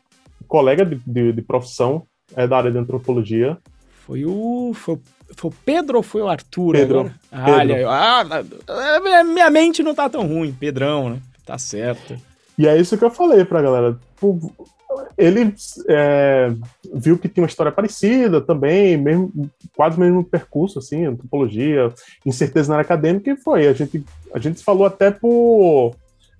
[0.47, 2.07] colega de, de, de profissão,
[2.37, 3.57] é da área de antropologia.
[4.05, 4.73] Foi o.
[4.75, 4.99] Foi,
[5.35, 6.73] foi o Pedro ou foi o Arthur?
[6.73, 7.14] Pedro.
[7.31, 11.23] Ah, Olha, ah, minha mente não tá tão ruim, Pedrão, né?
[11.45, 12.16] Tá certo.
[12.59, 13.99] E é isso que eu falei pra galera.
[15.16, 15.55] Ele
[15.88, 16.53] é,
[16.95, 21.93] viu que tinha uma história parecida também, mesmo, quase o mesmo percurso, assim, antropologia,
[22.26, 23.66] incerteza na área acadêmica, e foi.
[23.66, 25.95] A gente, a gente falou até por,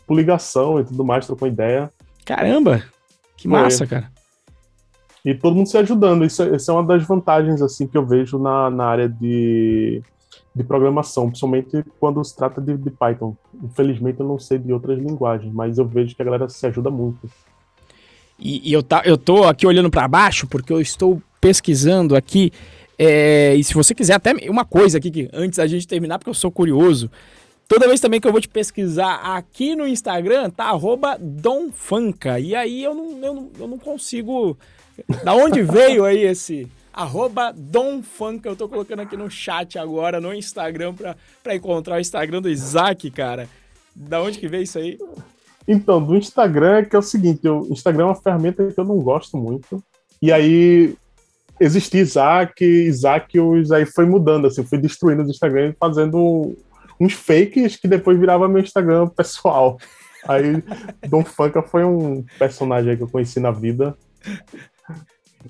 [0.07, 1.91] por ligação e tudo mais, trocou ideia.
[2.25, 2.83] Caramba!
[3.37, 3.87] Que massa, foi.
[3.89, 4.13] cara.
[5.25, 6.25] E todo mundo se ajudando.
[6.25, 10.03] Isso, é, isso é uma das vantagens, assim, que eu vejo na, na área de,
[10.55, 13.35] de programação, principalmente quando se trata de, de Python.
[13.63, 16.91] Infelizmente eu não sei de outras linguagens, mas eu vejo que a galera se ajuda
[16.91, 17.31] muito.
[18.39, 22.53] E, e eu, tá, eu tô aqui olhando para baixo porque eu estou pesquisando aqui.
[22.99, 26.31] É, e se você quiser, até uma coisa aqui que antes da gente terminar, porque
[26.31, 27.11] eu sou curioso.
[27.67, 32.39] Toda vez também que eu vou te pesquisar aqui no Instagram, tá arroba Donfanca.
[32.39, 34.59] E aí eu não, eu não, eu não consigo.
[35.25, 38.49] Da onde veio aí esse arroba Donfanca?
[38.49, 42.49] Eu tô colocando aqui no chat agora, no Instagram, pra, pra encontrar o Instagram do
[42.49, 43.49] Isaac, cara.
[43.95, 44.99] Da onde que veio isso aí?
[45.67, 48.85] Então, do Instagram é que é o seguinte, o Instagram é uma ferramenta que eu
[48.85, 49.83] não gosto muito.
[50.21, 50.95] E aí
[51.61, 53.39] existia Isaac, Isaac
[53.73, 56.57] aí foi mudando, assim, fui destruindo o Instagram fazendo
[56.99, 59.79] uns fakes que depois virava meu Instagram pessoal.
[60.27, 60.63] Aí
[61.09, 63.97] Dom Funka foi um personagem que eu conheci na vida.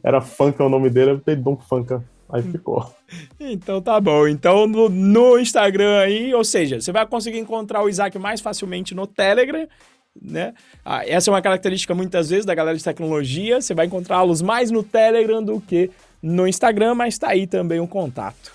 [0.02, 2.04] Era Funka o nome dele, eu botei Dom Funka.
[2.28, 2.90] Aí ficou.
[3.38, 4.26] Então tá bom.
[4.26, 8.94] Então no, no, Instagram aí, ou seja, você vai conseguir encontrar o Isaac mais facilmente
[8.94, 9.68] no Telegram
[10.20, 10.52] né?
[10.84, 14.70] Ah, essa é uma característica muitas vezes da galera de tecnologia, você vai encontrá-los mais
[14.70, 15.90] no Telegram do que
[16.22, 18.52] no Instagram, mas tá aí também um contato.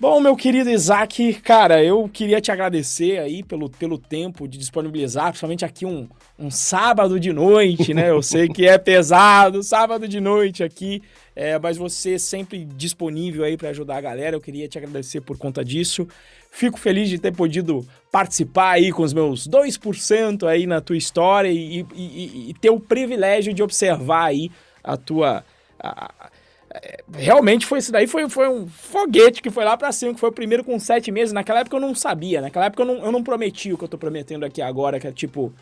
[0.00, 5.28] Bom, meu querido Isaac, cara, eu queria te agradecer aí pelo, pelo tempo de disponibilizar,
[5.28, 8.10] principalmente aqui um, um sábado de noite, né?
[8.10, 11.00] Eu sei que é pesado, sábado de noite aqui,
[11.36, 14.34] é, mas você sempre disponível aí para ajudar a galera.
[14.34, 16.08] Eu queria te agradecer por conta disso.
[16.50, 21.48] Fico feliz de ter podido participar aí com os meus 2% aí na tua história
[21.48, 24.50] e, e, e, ter o privilégio de observar aí
[24.82, 25.44] a tua.
[25.78, 26.30] A,
[27.12, 30.28] realmente foi isso daí, foi, foi um foguete que foi lá para cima, que foi
[30.28, 31.32] o primeiro com sete meses.
[31.32, 33.88] Naquela época eu não sabia, naquela época eu não, eu não prometi o que eu
[33.88, 35.52] tô prometendo aqui agora, que é tipo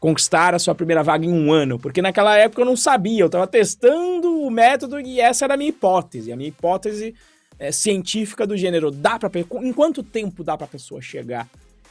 [0.00, 3.26] conquistar a sua primeira vaga em um ano, porque naquela época eu não sabia, eu
[3.26, 6.32] estava testando o método e essa era a minha hipótese.
[6.32, 7.14] A minha hipótese
[7.58, 8.90] é, científica do gênero.
[8.90, 9.30] Dá para
[9.62, 11.48] em quanto tempo dá para pessoa chegar?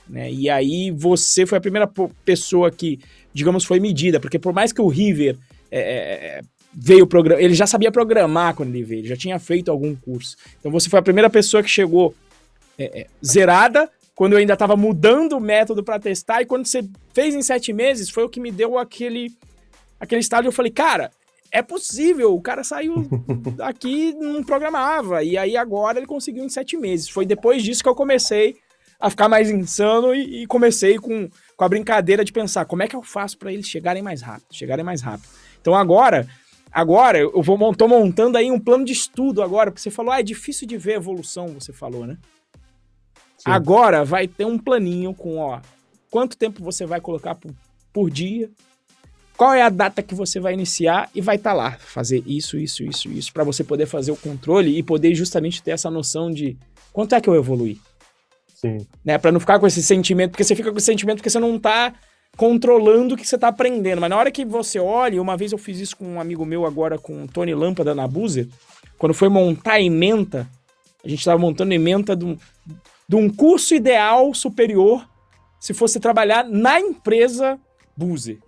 [0.10, 0.30] Né?
[0.30, 1.90] E aí você foi a primeira
[2.26, 3.00] pessoa que,
[3.34, 5.38] digamos, foi medida, porque por mais que o River
[5.72, 6.42] é, é, é
[6.74, 10.38] veio programar, ele já sabia programar quando ele veio, ele já tinha feito algum curso.
[10.60, 12.16] Então você foi a primeira pessoa que chegou
[12.78, 16.84] é, é, zerada quando eu ainda estava mudando o método para testar e quando você
[17.14, 19.34] fez em sete meses foi o que me deu aquele
[20.00, 20.48] aquele estágio.
[20.48, 21.12] Eu falei, cara,
[21.52, 23.08] é possível, o cara saiu
[23.56, 27.10] daqui não programava, e aí agora ele conseguiu em sete meses.
[27.10, 28.56] Foi depois disso que eu comecei
[29.00, 32.88] a ficar mais insano e, e comecei com, com a brincadeira de pensar como é
[32.88, 35.28] que eu faço para eles chegarem mais rápido, chegarem mais rápido.
[35.60, 36.28] Então agora,
[36.72, 40.20] agora eu vou tô montando aí um plano de estudo agora, porque você falou, ah,
[40.20, 42.18] é difícil de ver evolução, você falou, né?
[43.38, 43.50] Sim.
[43.50, 45.60] Agora vai ter um planinho com, ó,
[46.10, 47.52] quanto tempo você vai colocar por,
[47.92, 48.50] por dia,
[49.36, 52.60] qual é a data que você vai iniciar e vai estar tá lá, fazer isso,
[52.60, 56.30] isso, isso, isso, para você poder fazer o controle e poder justamente ter essa noção
[56.30, 56.56] de
[56.94, 57.80] quanto é que eu evoluí.
[58.54, 58.86] Sim.
[59.04, 61.40] Né, para não ficar com esse sentimento, porque você fica com esse sentimento porque você
[61.40, 61.96] não tá
[62.38, 64.02] controlando o que você está aprendendo.
[64.02, 66.66] Mas na hora que você olha, uma vez eu fiz isso com um amigo meu
[66.66, 68.48] agora, com o Tony Lâmpada na Buzer,
[68.98, 70.50] quando foi montar a ementa,
[71.04, 72.38] a gente estava montando ementa de um,
[73.08, 75.08] de um curso ideal superior
[75.60, 77.60] se fosse trabalhar na empresa
[77.96, 78.40] Buzer.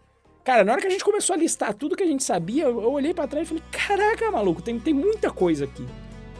[0.43, 2.91] Cara, na hora que a gente começou a listar tudo que a gente sabia, eu
[2.91, 5.85] olhei para trás e falei: caraca, maluco, tem, tem muita coisa aqui.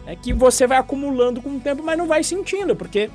[0.06, 3.10] É que você vai acumulando com o tempo, mas não vai sentindo, porque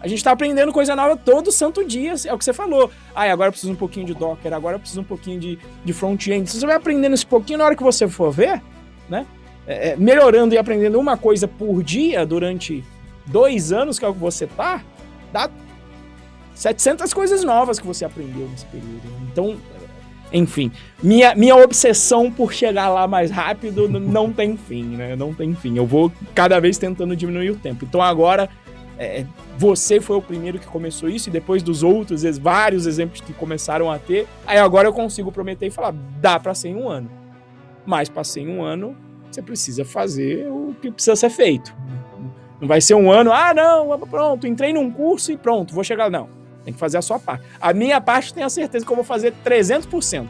[0.00, 2.90] a gente tá aprendendo coisa nova todo santo dia, é o que você falou.
[3.14, 5.92] Ah, agora eu preciso um pouquinho de Docker, agora eu preciso um pouquinho de, de
[5.92, 6.50] front-end.
[6.50, 8.62] Você vai aprendendo esse pouquinho, na hora que você for ver,
[9.08, 9.26] né?
[9.66, 12.82] É, é melhorando e aprendendo uma coisa por dia durante
[13.26, 14.82] dois anos, que é o que você tá,
[15.32, 15.50] dá
[16.54, 19.02] 700 coisas novas que você aprendeu nesse período.
[19.30, 19.58] Então,
[20.32, 20.70] enfim,
[21.02, 25.16] minha, minha obsessão por chegar lá mais rápido não tem fim, né?
[25.16, 25.76] Não tem fim.
[25.76, 27.84] Eu vou cada vez tentando diminuir o tempo.
[27.84, 28.48] Então agora,
[29.02, 29.24] é,
[29.56, 33.90] você foi o primeiro que começou isso, e depois dos outros, vários exemplos que começaram
[33.90, 37.10] a ter, aí agora eu consigo prometer e falar: dá para ser em um ano.
[37.86, 38.94] Mas para ser em um ano,
[39.30, 41.74] você precisa fazer o que precisa ser feito.
[42.60, 46.10] Não vai ser um ano, ah, não, pronto, entrei num curso e pronto, vou chegar.
[46.10, 46.28] Não.
[46.62, 47.42] Tem que fazer a sua parte.
[47.58, 50.28] A minha parte, tenho a certeza que eu vou fazer 300%.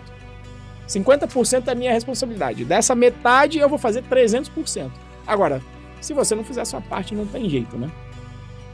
[0.89, 2.65] 50% é a minha responsabilidade.
[2.65, 4.93] Dessa metade, eu vou fazer 300%.
[5.27, 5.61] Agora,
[6.01, 7.91] se você não fizer a sua parte, não tem jeito, né?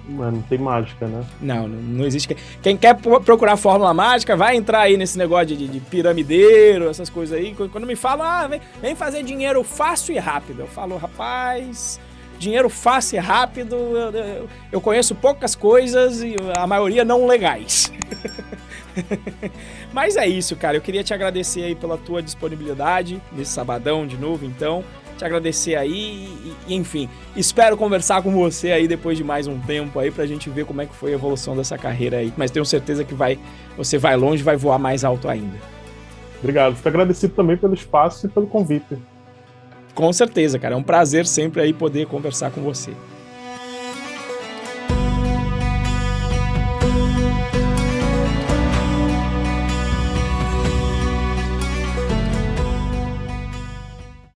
[0.08, 1.24] Mas não tem mágica, né?
[1.40, 2.36] Não, não, existe.
[2.62, 7.36] Quem quer procurar fórmula mágica, vai entrar aí nesse negócio de, de piramideiro, essas coisas
[7.36, 7.54] aí.
[7.54, 10.60] Quando me falam, ah, vem, vem fazer dinheiro fácil e rápido.
[10.60, 11.98] Eu falo, rapaz,
[12.38, 13.74] dinheiro fácil e rápido.
[13.74, 17.92] Eu, eu, eu conheço poucas coisas e a maioria não legais.
[19.92, 20.76] Mas é isso, cara.
[20.76, 24.84] Eu queria te agradecer aí pela tua disponibilidade nesse sabadão de novo, então.
[25.16, 26.28] Te agradecer aí
[26.68, 30.50] e, enfim, espero conversar com você aí depois de mais um tempo aí pra gente
[30.50, 32.32] ver como é que foi a evolução dessa carreira aí.
[32.36, 33.38] Mas tenho certeza que vai,
[33.76, 35.56] você vai longe, vai voar mais alto ainda.
[36.38, 36.76] Obrigado.
[36.76, 38.98] Fico agradecido também pelo espaço e pelo convite.
[39.94, 40.74] Com certeza, cara.
[40.74, 42.92] É um prazer sempre aí poder conversar com você.